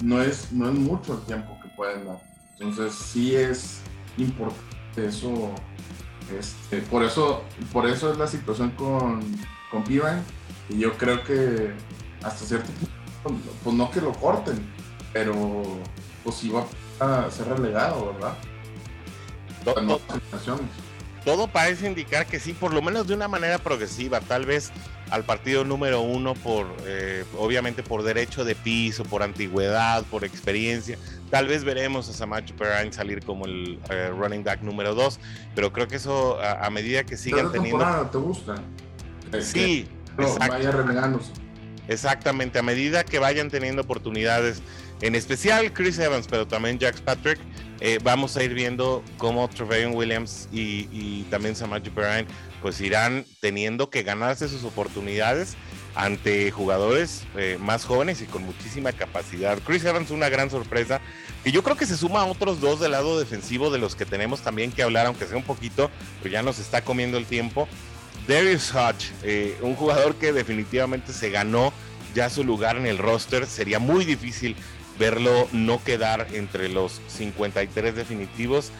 no 0.02 0.22
es, 0.22 0.52
no 0.52 0.68
es 0.68 0.74
mucho 0.74 1.14
el 1.14 1.20
tiempo 1.20 1.58
que 1.62 1.70
pueden 1.70 2.06
dar. 2.06 2.20
Entonces 2.58 2.94
sí 2.94 3.34
es 3.34 3.80
importante 4.18 5.06
eso. 5.06 5.52
Este, 6.38 6.82
por 6.82 7.02
eso, 7.02 7.42
por 7.72 7.86
eso 7.86 8.12
es 8.12 8.18
la 8.18 8.26
situación 8.26 8.72
con, 8.72 9.22
con 9.70 9.84
Pivan. 9.84 10.22
Y 10.68 10.80
yo 10.80 10.98
creo 10.98 11.24
que 11.24 11.72
hasta 12.22 12.44
cierto 12.44 12.68
punto, 13.22 13.50
pues 13.62 13.76
no 13.76 13.90
que 13.90 14.00
lo 14.00 14.12
corten, 14.12 14.58
pero 15.12 15.34
pues 16.24 16.42
va 16.52 17.26
a 17.26 17.30
ser 17.30 17.48
relegado, 17.48 18.12
¿verdad? 18.12 18.34
Todo, 19.64 20.00
todo 21.24 21.48
parece 21.48 21.86
indicar 21.86 22.26
que 22.26 22.40
sí, 22.40 22.52
por 22.52 22.72
lo 22.72 22.80
menos 22.80 23.06
de 23.06 23.14
una 23.14 23.28
manera 23.28 23.58
progresiva, 23.58 24.20
tal 24.20 24.46
vez 24.46 24.72
al 25.10 25.24
partido 25.24 25.64
número 25.64 26.00
uno 26.00 26.34
por, 26.34 26.66
eh, 26.86 27.24
obviamente 27.38 27.82
por 27.82 28.02
derecho 28.02 28.44
de 28.44 28.54
piso, 28.54 29.04
por 29.04 29.22
antigüedad, 29.22 30.04
por 30.04 30.24
experiencia. 30.24 30.98
Tal 31.30 31.46
vez 31.46 31.64
veremos 31.64 32.08
a 32.08 32.12
Samacho 32.12 32.54
Perrine 32.56 32.92
salir 32.92 33.24
como 33.24 33.46
el 33.46 33.78
eh, 33.90 34.10
running 34.16 34.44
back 34.44 34.62
número 34.62 34.94
dos, 34.94 35.18
pero 35.54 35.72
creo 35.72 35.88
que 35.88 35.96
eso 35.96 36.38
a, 36.40 36.68
medida 36.70 37.04
que 37.04 37.16
sigan 37.16 37.52
teniendo... 37.52 38.08
¿Te 38.10 38.18
gusta? 38.18 38.54
Sí, 39.40 39.88
vaya 40.38 40.70
relegándose. 40.70 41.32
Exactamente, 41.88 42.58
a 42.58 42.62
medida 42.62 43.02
que 43.02 43.18
vayan 43.18 43.50
teniendo 43.50 43.82
oportunidades, 43.82 44.62
en 45.00 45.14
especial 45.14 45.72
Chris 45.72 45.98
Evans, 45.98 46.26
pero 46.28 46.46
también 46.46 46.78
Jack 46.78 47.00
Patrick, 47.00 47.38
eh, 47.80 47.98
vamos 48.02 48.36
a 48.36 48.42
ir 48.42 48.54
viendo 48.54 49.02
cómo 49.16 49.48
Trevelyan 49.48 49.94
Williams 49.94 50.48
y, 50.52 51.22
también 51.30 51.54
Samaje 51.54 51.90
Perrine 51.90 52.26
pues 52.60 52.80
irán 52.80 53.24
teniendo 53.40 53.88
que 53.88 54.02
ganarse 54.02 54.48
sus 54.48 54.64
oportunidades 54.64 55.56
ante 55.94 56.50
jugadores 56.50 57.24
eh, 57.36 57.56
más 57.60 57.84
jóvenes 57.84 58.20
y 58.20 58.26
con 58.26 58.42
muchísima 58.42 58.92
capacidad. 58.92 59.58
Chris 59.64 59.84
Evans 59.84 60.10
una 60.10 60.28
gran 60.28 60.50
sorpresa 60.50 61.00
que 61.44 61.52
yo 61.52 61.62
creo 61.62 61.76
que 61.76 61.86
se 61.86 61.96
suma 61.96 62.22
a 62.22 62.24
otros 62.26 62.60
dos 62.60 62.80
del 62.80 62.92
lado 62.92 63.18
defensivo 63.18 63.70
de 63.70 63.78
los 63.78 63.94
que 63.94 64.04
tenemos 64.04 64.40
también 64.42 64.72
que 64.72 64.82
hablar, 64.82 65.06
aunque 65.06 65.26
sea 65.26 65.36
un 65.36 65.44
poquito, 65.44 65.90
pero 66.20 66.32
ya 66.32 66.42
nos 66.42 66.58
está 66.58 66.82
comiendo 66.82 67.16
el 67.16 67.26
tiempo. 67.26 67.68
Darius 68.28 68.74
Hodge, 68.74 69.10
eh, 69.22 69.56
un 69.62 69.74
jugador 69.74 70.14
que 70.16 70.34
definitivamente 70.34 71.14
se 71.14 71.30
ganó 71.30 71.72
ya 72.14 72.28
su 72.28 72.44
lugar 72.44 72.76
en 72.76 72.86
el 72.86 72.98
roster. 72.98 73.46
Sería 73.46 73.78
muy 73.78 74.04
difícil 74.04 74.54
verlo 74.98 75.48
no 75.52 75.82
quedar 75.82 76.26
entre 76.32 76.68
los 76.68 77.00
53 77.08 77.96
definitivos. 77.96 78.70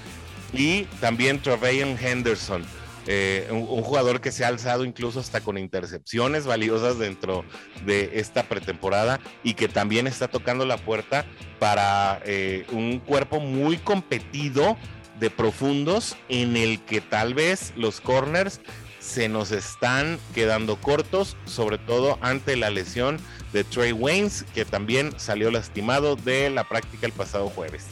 Y 0.52 0.82
también 1.00 1.40
Trevelyan 1.40 1.96
Henderson 1.98 2.64
eh, 3.10 3.48
un, 3.50 3.64
jugador 3.82 4.20
que 4.20 4.30
se 4.30 4.44
ha 4.44 4.48
alzado 4.48 4.84
incluso 4.84 5.18
hasta 5.18 5.40
con 5.40 5.56
intercepciones 5.56 6.44
valiosas 6.44 6.98
dentro 6.98 7.42
de 7.86 8.10
esta 8.20 8.42
pretemporada 8.42 9.18
y 9.42 9.54
que 9.54 9.66
también 9.66 10.06
está 10.06 10.28
tocando 10.28 10.66
la 10.66 10.76
puerta 10.76 11.24
para 11.58 12.20
eh, 12.26 12.66
un 12.70 12.98
cuerpo 12.98 13.40
muy 13.40 13.78
competido 13.78 14.76
de 15.18 15.30
profundos 15.30 16.16
en 16.28 16.58
el 16.58 16.80
que 16.80 17.00
tal 17.00 17.32
vez 17.32 17.72
los 17.76 18.02
corners 18.02 18.60
se 19.08 19.28
nos 19.28 19.50
están 19.50 20.18
quedando 20.34 20.76
cortos, 20.76 21.36
sobre 21.46 21.78
todo 21.78 22.18
ante 22.20 22.56
la 22.56 22.70
lesión 22.70 23.18
de 23.52 23.64
Trey 23.64 23.92
Waynes, 23.92 24.44
que 24.54 24.64
también 24.64 25.18
salió 25.18 25.50
lastimado 25.50 26.14
de 26.14 26.50
la 26.50 26.64
práctica 26.64 27.06
el 27.06 27.12
pasado 27.12 27.48
jueves. 27.48 27.86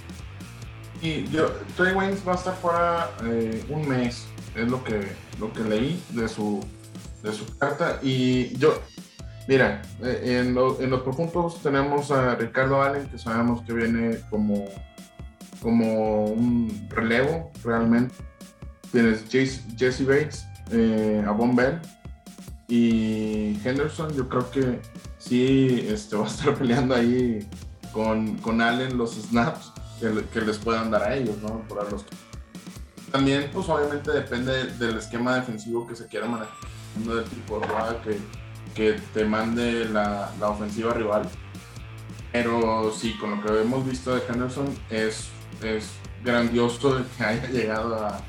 Y 1.01 1.27
yo, 1.29 1.51
Trey 1.77 1.95
Waynes 1.95 2.27
va 2.27 2.33
a 2.33 2.37
estar 2.37 2.57
fuera 2.57 3.11
eh, 3.25 3.65
un 3.69 3.89
mes 3.89 4.27
es 4.55 4.71
lo 4.71 4.83
que, 4.83 5.09
lo 5.39 5.53
que 5.53 5.63
leí 5.63 6.03
de 6.11 6.29
su, 6.29 6.65
de 7.23 7.33
su 7.33 7.59
carta. 7.59 7.99
Y 8.03 8.57
yo, 8.59 8.81
mira, 9.47 9.83
eh, 10.03 10.41
en, 10.41 10.49
en, 10.49 10.91
los 10.91 11.03
profundos 11.03 11.63
tenemos 11.63 12.11
a 12.11 12.35
Ricardo 12.35 12.83
Allen, 12.83 13.07
que 13.09 13.19
sabemos 13.19 13.63
que 13.63 13.73
viene 13.73 14.19
como, 14.31 14.67
como 15.61 16.25
un 16.25 16.89
relevo 16.91 17.53
realmente. 17.63 18.15
Tienes 18.93 19.25
Jesse 19.29 20.07
Bates, 20.07 20.47
eh, 20.71 21.25
a 21.27 21.31
Von 21.33 21.57
y 22.69 23.59
Henderson. 23.65 24.15
Yo 24.15 24.29
creo 24.29 24.51
que 24.51 24.81
sí 25.19 25.87
este, 25.89 26.17
va 26.17 26.25
a 26.25 26.29
estar 26.29 26.55
peleando 26.55 26.95
ahí 26.95 27.49
con, 27.93 28.37
con 28.39 28.61
Allen 28.61 28.97
los 28.97 29.15
snaps 29.15 29.73
que, 30.01 30.25
que, 30.33 30.41
les 30.43 30.59
puedan 30.59 30.91
dar 30.91 31.03
a 31.03 31.17
ellos, 31.17 31.37
¿no? 31.43 31.61
Por 31.69 31.91
los 31.91 32.05
también, 33.11 33.49
pues 33.53 33.69
obviamente 33.69 34.11
depende 34.11 34.67
del 34.73 34.99
esquema 34.99 35.37
defensivo 35.37 35.87
que 35.87 35.95
se 35.95 36.07
quiera 36.07 36.27
manejar, 36.27 36.55
del 36.97 37.25
tipo 37.25 37.59
de 37.61 37.67
jugada 37.67 38.03
que, 38.03 38.19
que 38.75 39.01
te 39.15 39.25
mande 39.25 39.87
la, 39.87 40.33
la, 40.39 40.49
ofensiva 40.49 40.93
rival. 40.93 41.29
Pero 42.33 42.93
sí, 42.93 43.17
con 43.19 43.31
lo 43.31 43.43
que 43.43 43.63
hemos 43.63 43.87
visto 43.87 44.15
de 44.15 44.23
Henderson, 44.29 44.67
es, 44.91 45.29
es 45.63 45.93
grandioso 46.25 47.03
que 47.17 47.25
haya 47.25 47.49
llegado 47.49 47.95
a, 47.95 48.21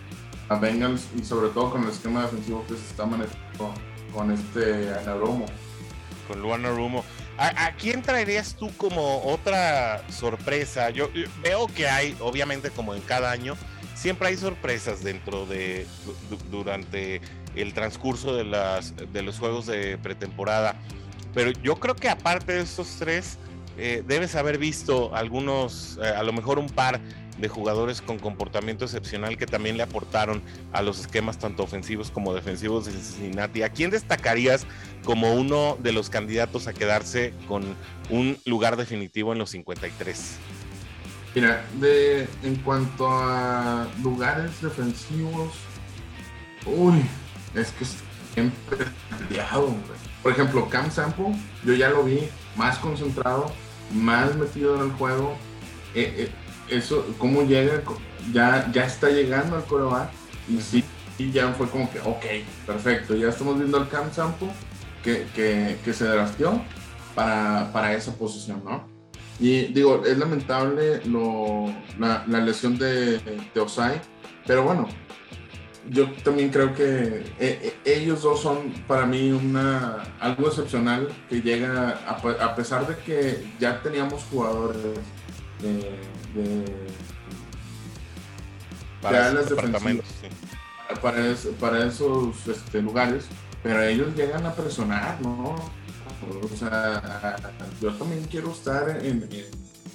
a 0.50 0.56
Bengals 0.56 1.08
y 1.16 1.24
sobre 1.24 1.50
todo 1.50 1.72
con 1.72 1.84
el 1.84 1.90
esquema 1.90 2.24
defensivo 2.24 2.66
que 2.68 2.76
se 2.76 2.86
está 2.86 3.06
manejando 3.06 3.74
con 4.14 4.32
este 4.32 4.94
Anarumo. 4.94 5.46
Con 6.28 6.42
Luan 6.42 6.66
Anarumo. 6.66 7.04
¿A, 7.38 7.68
¿A, 7.68 7.76
quién 7.76 8.02
traerías 8.02 8.56
tú 8.56 8.72
como 8.78 9.24
otra 9.24 10.04
sorpresa? 10.10 10.90
yo, 10.90 11.10
veo 11.44 11.68
que 11.68 11.88
hay, 11.88 12.18
obviamente 12.20 12.72
como 12.72 12.96
en 12.96 13.02
cada 13.02 13.32
año, 13.32 13.56
siempre 13.96 14.30
hay 14.30 14.38
sorpresas 14.38 15.04
dentro 15.04 15.46
de 15.46 15.86
durante 16.50 17.22
el 17.56 17.74
transcurso 17.74 18.36
de 18.36 18.44
las 18.44 18.94
de 18.96 19.22
los 19.22 19.40
juegos 19.40 19.68
de 19.68 19.98
pretemporada. 19.98 20.76
Pero 21.34 21.52
yo 21.52 21.76
creo 21.76 21.96
que 21.96 22.10
aparte 22.10 22.54
de 22.54 22.62
estos 22.62 22.96
tres, 22.98 23.38
eh, 23.78 24.04
debes 24.08 24.36
haber 24.36 24.58
visto 24.58 25.16
algunos, 25.16 26.00
eh, 26.02 26.08
a 26.08 26.24
lo 26.24 26.34
mejor 26.34 26.60
un 26.60 26.70
par 26.70 27.00
de 27.38 27.48
jugadores 27.48 28.02
con 28.02 28.18
comportamiento 28.18 28.86
excepcional 28.86 29.38
que 29.38 29.46
también 29.46 29.78
le 29.78 29.84
aportaron 29.84 30.42
a 30.74 30.82
los 30.82 31.00
esquemas 31.00 31.38
tanto 31.38 31.64
ofensivos 31.64 32.10
como 32.10 32.34
defensivos 32.34 32.86
de 32.86 32.94
Cincinnati. 32.94 33.62
¿A 33.62 33.70
quién 33.70 33.92
destacarías 33.92 34.66
como 35.04 35.34
uno 35.34 35.78
de 35.80 35.92
los 35.92 36.10
candidatos 36.10 36.68
a 36.68 36.74
quedarse 36.74 37.34
con 37.48 37.76
un 38.10 38.38
lugar 38.46 38.76
definitivo 38.76 39.34
en 39.34 39.40
los 39.40 39.52
53? 39.52 40.38
Mira, 41.36 41.64
de, 41.80 42.28
en 42.44 42.56
cuanto 42.56 43.08
a 43.08 43.88
lugares 44.02 44.60
defensivos, 44.60 45.54
uy, 46.66 47.04
es 47.54 47.72
que 47.74 47.86
siempre 48.34 48.88
Por 50.24 50.32
ejemplo, 50.32 50.68
Cam 50.70 50.90
Sample, 50.90 51.36
yo 51.64 51.74
ya 51.76 51.90
lo 51.90 52.04
vi 52.04 52.28
más 52.56 52.80
concentrado, 52.80 53.52
más 53.94 54.36
metido 54.36 54.76
en 54.76 54.90
el 54.90 54.92
juego. 54.94 55.36
Eh, 55.96 56.14
eh, 56.18 56.32
eso, 56.70 57.06
cómo 57.18 57.44
llega, 57.44 57.82
ya, 58.34 58.70
ya 58.72 58.86
está 58.86 59.10
llegando 59.10 59.56
al 59.56 59.64
coreback 59.66 60.10
y 60.50 60.60
sí, 60.60 60.84
y 61.18 61.32
ya 61.32 61.54
fue 61.54 61.68
como 61.70 61.90
que, 61.92 62.00
ok, 62.00 62.26
perfecto, 62.66 63.16
ya 63.16 63.30
estamos 63.30 63.58
viendo 63.58 63.78
al 63.78 63.90
Cam 63.90 64.12
Sampo 64.12 64.50
que, 65.04 65.26
que, 65.34 65.78
que 65.84 65.94
se 65.94 66.06
drastió 66.06 66.62
para, 67.16 67.72
para, 67.72 67.94
esa 67.94 68.14
posición, 68.14 68.62
¿no? 68.66 68.88
Y 69.40 69.68
digo, 69.68 70.04
es 70.06 70.18
lamentable 70.18 71.02
lo, 71.06 71.74
la, 71.98 72.26
la, 72.28 72.42
lesión 72.42 72.78
de, 72.78 73.20
de 73.20 73.60
Osai, 73.60 74.02
pero 74.46 74.64
bueno, 74.64 74.88
yo 75.90 76.12
también 76.24 76.50
creo 76.50 76.74
que 76.74 76.84
eh, 76.84 77.24
eh, 77.40 77.76
ellos 77.86 78.22
dos 78.22 78.42
son 78.42 78.72
para 78.88 79.06
mí 79.06 79.32
una, 79.32 80.04
algo 80.20 80.48
excepcional 80.48 81.08
que 81.30 81.42
llega 81.42 82.00
a, 82.08 82.44
a 82.44 82.56
pesar 82.56 82.88
de 82.88 82.96
que 83.04 83.46
ya 83.60 83.82
teníamos 83.82 84.24
jugadores 84.26 84.78
de, 85.62 86.66
para, 89.02 89.34
para, 91.60 91.86
esos 91.86 92.48
este, 92.48 92.82
lugares, 92.82 93.26
pero 93.64 93.82
ellos 93.84 94.16
llegan 94.16 94.46
a 94.46 94.54
presionar, 94.54 95.22
¿no? 95.22 95.56
O 96.42 96.58
sea, 96.58 97.36
yo 97.82 97.94
también 97.94 98.24
quiero 98.26 98.52
estar 98.52 98.90
en, 99.06 99.28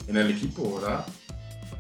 en, 0.07 0.17
el 0.17 0.31
equipo, 0.31 0.81
¿verdad? 0.81 1.05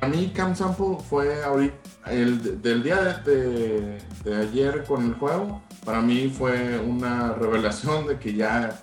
Para 0.02 0.16
mí 0.16 0.32
Cam 0.34 0.56
Sample 0.56 0.96
fue 1.08 1.44
ahorita, 1.44 1.76
el, 2.06 2.60
del 2.60 2.82
día 2.82 3.22
de, 3.24 4.02
ayer 4.36 4.82
con 4.82 5.04
el 5.04 5.14
juego, 5.14 5.62
para 5.84 6.00
mí 6.00 6.28
fue 6.28 6.80
una 6.80 7.34
revelación 7.34 8.08
de 8.08 8.18
que 8.18 8.34
ya 8.34 8.82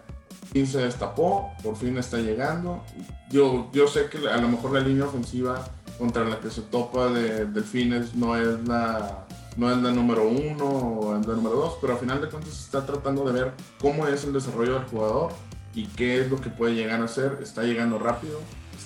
fin 0.54 0.66
se 0.66 0.78
destapó, 0.78 1.52
por 1.62 1.76
fin 1.76 1.98
está 1.98 2.20
llegando. 2.20 2.86
Yo, 3.30 3.70
yo 3.74 3.90
sé 3.90 4.06
que 4.06 4.30
a 4.30 4.38
lo 4.38 4.48
mejor 4.48 4.72
la 4.72 4.80
línea 4.80 5.08
ofensiva 5.08 5.68
contra 5.98 6.24
la 6.24 6.40
que 6.40 6.50
se 6.50 6.62
topa 6.62 7.10
de 7.10 7.48
Delfines 7.48 8.16
no 8.16 8.38
es 8.38 8.66
la, 8.66 9.28
no 9.58 9.70
es 9.70 9.78
la 9.78 9.92
número 9.92 10.26
uno 10.26 10.64
o 10.64 11.20
es 11.20 11.28
la 11.28 11.34
número 11.34 11.58
dos, 11.58 11.78
pero 11.82 11.96
al 11.96 12.00
final 12.00 12.22
de 12.22 12.30
cuentas 12.30 12.58
está 12.58 12.86
tratando 12.86 13.26
de 13.26 13.34
ver 13.34 13.52
cómo 13.82 14.08
es 14.08 14.24
el 14.24 14.32
desarrollo 14.32 14.76
del 14.76 14.86
jugador 14.86 15.34
y 15.76 15.86
qué 15.88 16.22
es 16.22 16.32
lo 16.32 16.40
que 16.40 16.50
puede 16.50 16.76
llegar 16.76 17.04
a 17.04 17.10
ser. 17.10 17.40
Está 17.44 17.64
llegando 17.64 18.00
rápido, 18.00 18.40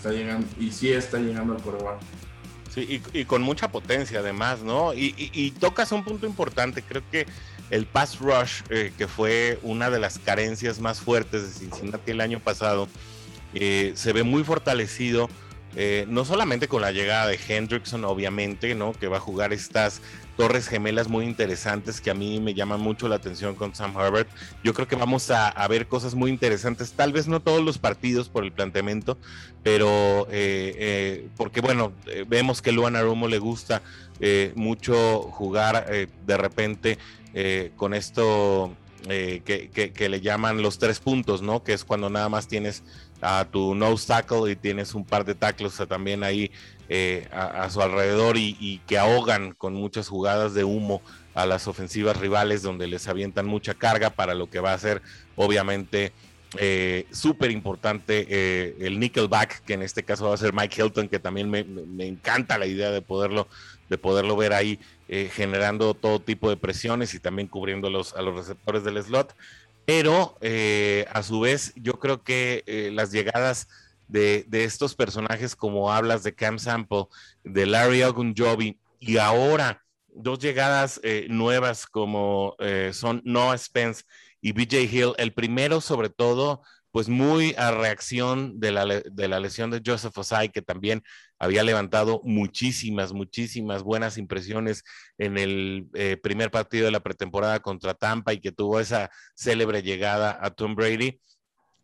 está 0.03 0.11
llegando 0.11 0.45
y 0.59 0.71
sí 0.71 0.91
está 0.91 1.17
llegando 1.17 1.53
al 1.53 1.61
coreback. 1.61 1.99
Sí, 2.73 3.01
y, 3.13 3.25
con 3.25 3.41
mucha 3.43 3.71
potencia 3.71 4.19
además, 4.19 4.61
¿no? 4.63 4.93
Y, 4.93 5.51
tocas 5.59 5.91
un 5.91 6.03
punto 6.03 6.25
importante, 6.25 6.81
creo 6.81 7.03
que 7.11 7.27
el 7.69 7.85
pass 7.85 8.19
rush, 8.19 8.61
eh, 8.69 8.91
que 8.97 9.07
fue 9.07 9.59
una 9.61 9.89
de 9.89 9.99
las 9.99 10.19
carencias 10.19 10.79
más 10.79 10.99
fuertes 10.99 11.43
de 11.43 11.59
Cincinnati 11.59 12.11
el 12.11 12.19
año 12.19 12.39
pasado, 12.39 12.87
eh, 13.53 13.93
se 13.95 14.11
ve 14.11 14.23
muy 14.23 14.43
fortalecido. 14.43 15.29
Eh, 15.75 16.05
no 16.07 16.23
solamente 16.23 16.67
con 16.67 16.81
la 16.81 16.91
llegada 16.91 17.25
de 17.25 17.39
Hendrickson, 17.47 18.05
obviamente, 18.05 18.75
¿no? 18.75 18.93
Que 18.93 19.07
va 19.07 19.17
a 19.17 19.19
jugar 19.19 19.53
estas 19.53 20.01
torres 20.37 20.67
gemelas 20.67 21.07
muy 21.07 21.25
interesantes 21.25 22.01
que 22.01 22.11
a 22.11 22.13
mí 22.13 22.39
me 22.39 22.53
llaman 22.53 22.81
mucho 22.81 23.07
la 23.07 23.15
atención 23.15 23.55
con 23.55 23.75
Sam 23.75 23.95
Herbert. 23.97 24.29
Yo 24.63 24.73
creo 24.73 24.87
que 24.87 24.95
vamos 24.95 25.29
a, 25.31 25.67
ver 25.67 25.87
cosas 25.87 26.15
muy 26.15 26.29
interesantes, 26.31 26.93
tal 26.93 27.13
vez 27.13 27.27
no 27.27 27.39
todos 27.39 27.63
los 27.63 27.77
partidos 27.77 28.29
por 28.29 28.43
el 28.43 28.51
planteamiento, 28.51 29.17
pero 29.63 30.27
porque 31.37 31.61
bueno, 31.61 31.93
vemos 32.27 32.61
que 32.61 32.71
Luan 32.71 32.95
Arumo 32.95 33.27
le 33.27 33.39
gusta 33.39 33.81
mucho 34.55 35.21
jugar 35.21 35.85
de 36.25 36.37
repente 36.37 36.97
eh, 37.33 37.71
con 37.75 37.95
esto 37.95 38.75
eh, 39.09 39.41
que, 39.43 40.09
le 40.09 40.21
llaman 40.21 40.61
los 40.61 40.77
tres 40.77 40.99
puntos, 40.99 41.41
¿no? 41.41 41.63
Que 41.63 41.73
es 41.73 41.83
cuando 41.83 42.09
nada 42.09 42.29
más 42.29 42.47
tienes 42.47 42.83
a 43.21 43.45
tu 43.45 43.73
nose 43.73 44.07
tackle 44.07 44.51
y 44.51 44.55
tienes 44.55 44.93
un 44.93 45.03
par 45.03 45.25
de 45.25 45.33
tackles 45.33 45.81
también 45.87 46.23
ahí 46.23 46.51
eh, 46.89 47.27
a, 47.31 47.69
su 47.69 47.81
alrededor 47.81 48.37
y, 48.37 48.81
que 48.87 48.97
ahogan 48.97 49.53
con 49.53 49.73
muchas 49.73 50.07
jugadas 50.07 50.53
de 50.53 50.63
humo 50.63 51.01
a 51.33 51.45
las 51.45 51.67
ofensivas 51.67 52.17
rivales 52.17 52.61
donde 52.61 52.87
les 52.87 53.07
avientan 53.07 53.45
mucha 53.45 53.73
carga 53.73 54.09
para 54.09 54.35
lo 54.35 54.49
que 54.49 54.59
va 54.59 54.73
a 54.73 54.77
ser 54.77 55.01
obviamente 55.35 56.11
súper 57.09 57.49
importante 57.49 58.85
el 58.85 58.99
nickelback 58.99 59.63
que 59.63 59.73
en 59.73 59.81
este 59.81 60.03
caso 60.03 60.27
va 60.27 60.35
a 60.35 60.37
ser 60.37 60.53
Mike 60.53 60.83
Hilton 60.83 61.09
que 61.09 61.17
también 61.17 61.49
me, 61.49 61.63
me 61.63 62.05
encanta 62.05 62.59
la 62.59 62.67
idea 62.67 62.91
de 62.91 63.01
poderlo 63.01 63.47
de 63.89 63.97
poderlo 63.97 64.35
ver 64.35 64.53
ahí 64.53 64.79
eh, 65.07 65.29
generando 65.31 65.93
todo 65.93 66.19
tipo 66.19 66.49
de 66.49 66.57
presiones 66.57 67.13
y 67.13 67.19
también 67.19 67.47
cubriendo 67.47 67.89
los, 67.89 68.15
a 68.15 68.23
los 68.23 68.35
receptores 68.35 68.83
del 68.83 69.01
slot. 69.03 69.35
Pero 69.85 70.37
eh, 70.41 71.05
a 71.11 71.21
su 71.21 71.41
vez, 71.41 71.73
yo 71.75 71.99
creo 71.99 72.23
que 72.23 72.63
eh, 72.65 72.89
las 72.91 73.11
llegadas 73.11 73.67
de, 74.07 74.45
de, 74.47 74.63
estos 74.63 74.95
personajes, 74.95 75.55
como 75.55 75.91
hablas 75.91 76.23
de 76.23 76.35
Cam 76.35 76.59
Sample, 76.59 77.05
de 77.43 77.65
Larry 77.65 78.03
Ogunjobi, 78.03 78.79
y 78.99 79.17
ahora 79.17 79.83
dos 80.07 80.39
llegadas 80.39 81.01
nuevas 81.27 81.87
como 81.87 82.55
son 82.91 83.21
Noah 83.25 83.57
Spence 83.57 84.03
y 84.41 84.51
BJ 84.51 84.83
Hill, 84.83 85.13
el 85.17 85.33
primero 85.33 85.81
sobre 85.81 86.09
todo 86.09 86.61
pues 86.93 87.09
muy 87.09 87.55
a 87.57 87.71
reacción 87.71 88.59
de 88.59 88.71
la, 88.71 88.85
de 88.85 89.27
la 89.27 89.39
lesión 89.39 89.71
de 89.71 89.81
Joseph 89.83 90.15
Osai, 90.15 90.49
que 90.49 90.61
también 90.61 91.01
había 91.39 91.63
levantado 91.63 92.21
muchísimas, 92.23 93.13
muchísimas 93.13 93.81
buenas 93.81 94.19
impresiones 94.19 94.83
en 95.17 95.39
el 95.39 95.87
eh, 95.95 96.17
primer 96.21 96.51
partido 96.51 96.85
de 96.85 96.91
la 96.91 96.99
pretemporada 96.99 97.61
contra 97.61 97.95
Tampa 97.95 98.33
y 98.33 98.39
que 98.39 98.51
tuvo 98.51 98.79
esa 98.79 99.09
célebre 99.33 99.81
llegada 99.81 100.37
a 100.39 100.51
Tom 100.51 100.75
Brady. 100.75 101.19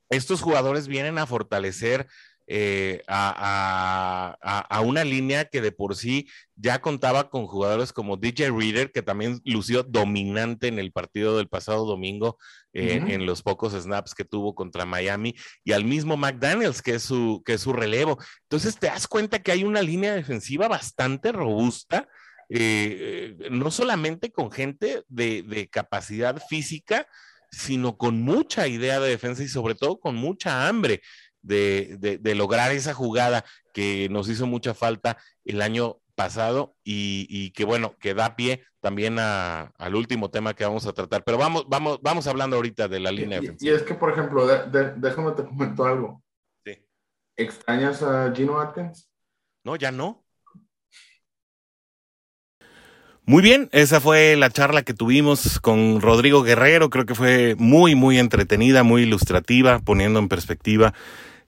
Estos 0.10 0.41
jugadores 0.41 0.88
vienen 0.88 1.17
a 1.17 1.26
fortalecer 1.26 2.08
eh, 2.52 3.04
a, 3.08 4.82
una 4.84 5.04
línea 5.04 5.45
que 5.45 5.62
de 5.62 5.72
por 5.72 5.95
sí 5.95 6.28
ya 6.56 6.82
contaba 6.82 7.30
con 7.30 7.45
jugadores 7.45 7.93
como 7.93 8.17
DJ 8.17 8.50
Reader, 8.50 8.91
que 8.91 9.04
también 9.04 9.39
lució 9.45 9.84
dominante 9.84 10.67
en 10.67 10.80
el 10.80 10.91
partido 10.91 11.38
del 11.38 11.48
pasado 11.48 11.86
domingo, 11.86 12.39
eh, 12.74 13.04
en 13.08 13.28
los 13.28 13.43
pocos 13.43 13.74
snaps 13.74 14.15
que 14.15 14.26
tuvo 14.26 14.56
contra 14.56 14.86
Miami, 14.86 15.36
y 15.63 15.74
al 15.74 15.86
mismo 15.86 16.17
McDaniels, 16.17 16.82
que 16.82 16.95
es, 16.95 17.04
su, 17.04 17.43
que 17.45 17.54
es 17.54 17.62
su 17.62 17.72
relevo. 17.72 18.17
Entonces 18.43 18.80
te 18.80 18.88
das 18.88 19.08
cuenta 19.08 19.43
que 19.43 19.52
hay 19.52 19.63
una 19.63 19.84
línea 19.84 20.15
defensiva 20.15 20.67
bastante 20.67 21.32
robusta. 21.32 22.08
Eh, 22.52 23.38
no 23.52 23.69
solamente 23.69 24.32
con 24.32 24.52
gente 24.52 25.04
de, 25.08 25.43
de 25.43 25.67
capacidad 25.67 26.41
física, 26.50 27.08
sino 27.51 27.97
con 27.97 28.21
mucha 28.21 28.67
idea 28.67 28.99
de 28.99 29.09
defensa 29.09 29.43
y 29.43 29.47
sobre 29.47 29.75
todo 29.75 29.99
con 29.99 30.15
mucha 30.15 30.67
hambre 30.67 31.01
de, 31.41 32.19
lograr 32.35 32.71
esa 32.71 32.93
jugada 32.93 33.45
que 33.73 34.07
nos 34.09 34.29
hizo 34.29 34.45
mucha 34.45 34.73
falta 34.73 35.17
el 35.45 35.62
año 35.62 35.97
pasado 36.15 36.75
y, 36.83 37.51
que 37.51 37.65
bueno, 37.65 37.95
que 37.99 38.13
da 38.13 38.35
pie 38.35 38.63
también 38.81 39.17
al 39.19 39.95
último 39.95 40.29
tema 40.29 40.53
que 40.53 40.65
vamos 40.65 40.85
a 40.85 40.93
tratar. 40.93 41.23
Pero 41.23 41.38
vamos, 41.38 41.65
vamos, 41.67 41.99
vamos 42.01 42.27
hablando 42.27 42.57
ahorita 42.57 42.88
de 42.88 42.99
la 42.99 43.12
línea. 43.12 43.39
Y, 43.41 43.67
y 43.67 43.69
es 43.69 43.83
que, 43.83 43.93
por 43.93 44.12
ejemplo, 44.12 44.45
déjame 44.47 45.31
te 45.31 45.43
comento 45.43 45.85
algo. 45.85 46.21
Sí. 46.65 46.77
¿Extrañas 47.38 48.03
a 48.03 48.33
Gino 48.33 48.59
Atkins? 48.59 49.09
No, 49.63 49.75
ya 49.75 49.91
no. 49.91 50.25
Muy 53.29 53.43
bien, 53.43 53.69
esa 53.73 54.01
fue 54.01 54.35
la 54.35 54.49
charla 54.49 54.81
que 54.81 54.95
tuvimos 54.95 55.59
con 55.59 56.01
Rodrigo 56.01 56.41
Guerrero. 56.41 56.89
Creo 56.89 57.05
que 57.05 57.13
fue 57.13 57.53
muy, 57.59 57.93
muy 57.93 58.17
entretenida, 58.17 58.81
muy 58.81 59.03
ilustrativa, 59.03 59.77
poniendo 59.77 60.17
en 60.17 60.29
perspectiva 60.29 60.95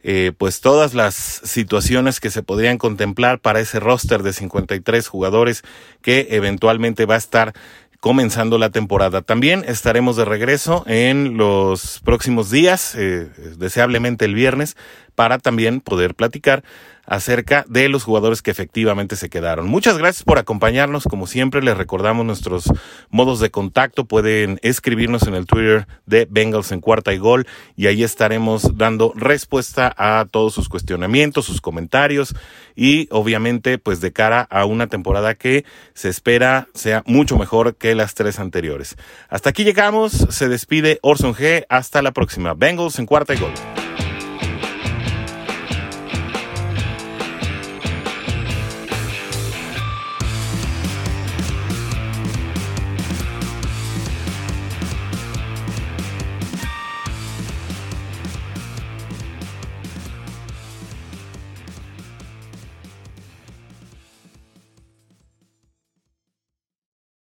eh, 0.03 0.31
pues 0.37 0.61
todas 0.61 0.93
las 0.93 1.15
situaciones 1.15 2.19
que 2.19 2.29
se 2.29 2.43
podrían 2.43 2.77
contemplar 2.77 3.39
para 3.39 3.61
ese 3.61 3.79
roster 3.79 4.21
de 4.21 4.31
53 4.31 5.07
jugadores 5.07 5.63
que 6.03 6.27
eventualmente 6.29 7.07
va 7.07 7.15
a 7.15 7.17
estar 7.17 7.53
comenzando 7.99 8.59
la 8.59 8.69
temporada. 8.69 9.23
También 9.23 9.63
estaremos 9.67 10.17
de 10.17 10.25
regreso 10.25 10.83
en 10.85 11.35
los 11.37 11.99
próximos 12.03 12.51
días, 12.51 12.93
eh, 12.95 13.27
deseablemente 13.57 14.25
el 14.25 14.35
viernes, 14.35 14.77
para 15.21 15.37
también 15.37 15.81
poder 15.81 16.15
platicar 16.15 16.63
acerca 17.05 17.63
de 17.67 17.89
los 17.89 18.03
jugadores 18.03 18.41
que 18.41 18.49
efectivamente 18.49 19.15
se 19.15 19.29
quedaron. 19.29 19.67
Muchas 19.67 19.99
gracias 19.99 20.23
por 20.23 20.39
acompañarnos. 20.39 21.03
Como 21.03 21.27
siempre, 21.27 21.61
les 21.61 21.77
recordamos 21.77 22.25
nuestros 22.25 22.71
modos 23.11 23.39
de 23.39 23.51
contacto. 23.51 24.05
Pueden 24.05 24.57
escribirnos 24.63 25.27
en 25.27 25.35
el 25.35 25.45
Twitter 25.45 25.85
de 26.07 26.27
Bengals 26.27 26.71
en 26.71 26.79
cuarta 26.79 27.13
y 27.13 27.19
gol 27.19 27.45
y 27.75 27.85
ahí 27.85 28.01
estaremos 28.01 28.79
dando 28.79 29.13
respuesta 29.15 29.93
a 29.95 30.25
todos 30.25 30.55
sus 30.55 30.69
cuestionamientos, 30.69 31.45
sus 31.45 31.61
comentarios 31.61 32.33
y 32.75 33.07
obviamente 33.11 33.77
pues 33.77 34.01
de 34.01 34.13
cara 34.13 34.47
a 34.49 34.65
una 34.65 34.87
temporada 34.87 35.35
que 35.35 35.65
se 35.93 36.09
espera 36.09 36.67
sea 36.73 37.03
mucho 37.05 37.37
mejor 37.37 37.75
que 37.75 37.93
las 37.93 38.15
tres 38.15 38.39
anteriores. 38.39 38.95
Hasta 39.29 39.51
aquí 39.51 39.65
llegamos. 39.65 40.13
Se 40.13 40.49
despide 40.49 40.97
Orson 41.03 41.35
G. 41.35 41.63
Hasta 41.69 42.01
la 42.01 42.11
próxima. 42.11 42.55
Bengals 42.55 42.97
en 42.97 43.05
cuarta 43.05 43.35
y 43.35 43.37
gol. 43.37 43.51